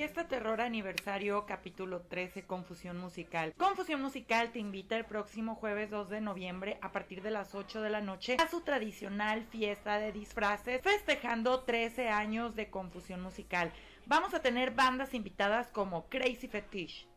Fiesta 0.01 0.27
Terror 0.27 0.61
Aniversario, 0.61 1.45
capítulo 1.45 2.01
13, 2.01 2.47
Confusión 2.47 2.97
Musical. 2.97 3.53
Confusión 3.55 4.01
Musical 4.01 4.51
te 4.51 4.57
invita 4.57 4.97
el 4.97 5.05
próximo 5.05 5.53
jueves 5.53 5.91
2 5.91 6.09
de 6.09 6.21
noviembre 6.21 6.79
a 6.81 6.91
partir 6.91 7.21
de 7.21 7.29
las 7.29 7.53
8 7.53 7.83
de 7.83 7.91
la 7.91 8.01
noche 8.01 8.37
a 8.39 8.49
su 8.49 8.61
tradicional 8.61 9.45
fiesta 9.45 9.99
de 9.99 10.11
disfraces, 10.11 10.81
festejando 10.81 11.59
13 11.59 12.09
años 12.09 12.55
de 12.55 12.71
Confusión 12.71 13.21
Musical. 13.21 13.71
Vamos 14.07 14.33
a 14.33 14.41
tener 14.41 14.71
bandas 14.71 15.13
invitadas 15.13 15.67
como 15.67 16.09
Crazy 16.09 16.47
Fetish, 16.47 17.07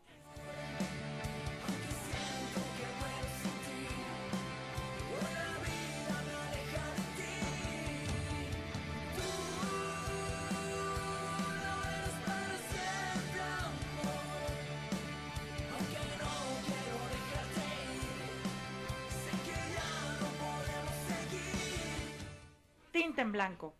Blanco. 23.35 23.73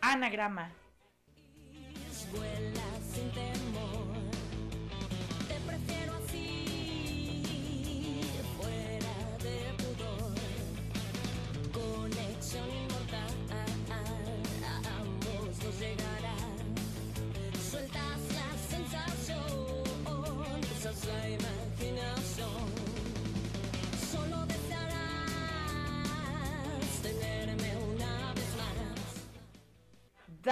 Anagrama. 0.00 0.83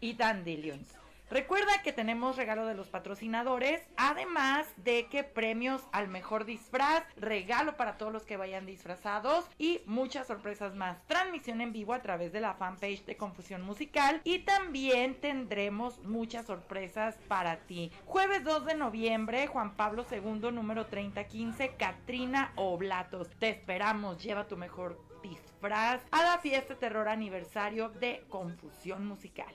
y 0.00 0.14
Dandelions. 0.14 1.00
Recuerda 1.30 1.80
que 1.84 1.92
tenemos 1.92 2.36
regalo 2.36 2.66
de 2.66 2.74
los 2.74 2.88
patrocinadores, 2.88 3.80
además 3.96 4.66
de 4.78 5.06
que 5.06 5.22
premios 5.22 5.80
al 5.92 6.08
mejor 6.08 6.44
disfraz, 6.44 7.04
regalo 7.16 7.76
para 7.76 7.96
todos 7.98 8.12
los 8.12 8.24
que 8.24 8.36
vayan 8.36 8.66
disfrazados 8.66 9.48
y 9.56 9.80
muchas 9.86 10.26
sorpresas 10.26 10.74
más. 10.74 11.06
Transmisión 11.06 11.60
en 11.60 11.72
vivo 11.72 11.94
a 11.94 12.02
través 12.02 12.32
de 12.32 12.40
la 12.40 12.54
fanpage 12.54 13.04
de 13.04 13.16
Confusión 13.16 13.62
Musical 13.62 14.20
y 14.24 14.40
también 14.40 15.20
tendremos 15.20 16.00
muchas 16.00 16.46
sorpresas 16.46 17.16
para 17.28 17.58
ti. 17.58 17.92
Jueves 18.06 18.42
2 18.42 18.66
de 18.66 18.74
noviembre, 18.74 19.46
Juan 19.46 19.76
Pablo 19.76 20.04
II, 20.10 20.50
número 20.50 20.86
3015, 20.86 21.76
Katrina 21.76 22.52
Oblatos. 22.56 23.30
Te 23.38 23.50
esperamos, 23.50 24.20
lleva 24.20 24.48
tu 24.48 24.56
mejor 24.56 25.00
disfraz 25.22 26.02
a 26.10 26.24
la 26.24 26.38
fiesta 26.38 26.74
terror 26.74 27.08
aniversario 27.08 27.90
de 27.90 28.24
Confusión 28.28 29.06
Musical. 29.06 29.54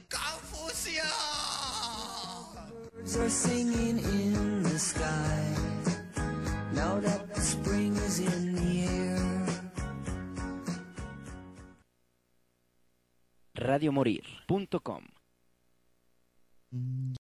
Birds 3.01 3.17
are 3.17 3.29
singing 3.29 3.97
in 3.97 4.61
the 4.61 4.77
sky. 4.77 5.41
Now 6.73 6.99
that 6.99 7.35
spring 7.35 7.95
is 7.97 8.19
in 8.19 8.53
the 8.53 8.85
air. 8.85 9.21
radiomorir.com 13.57 15.03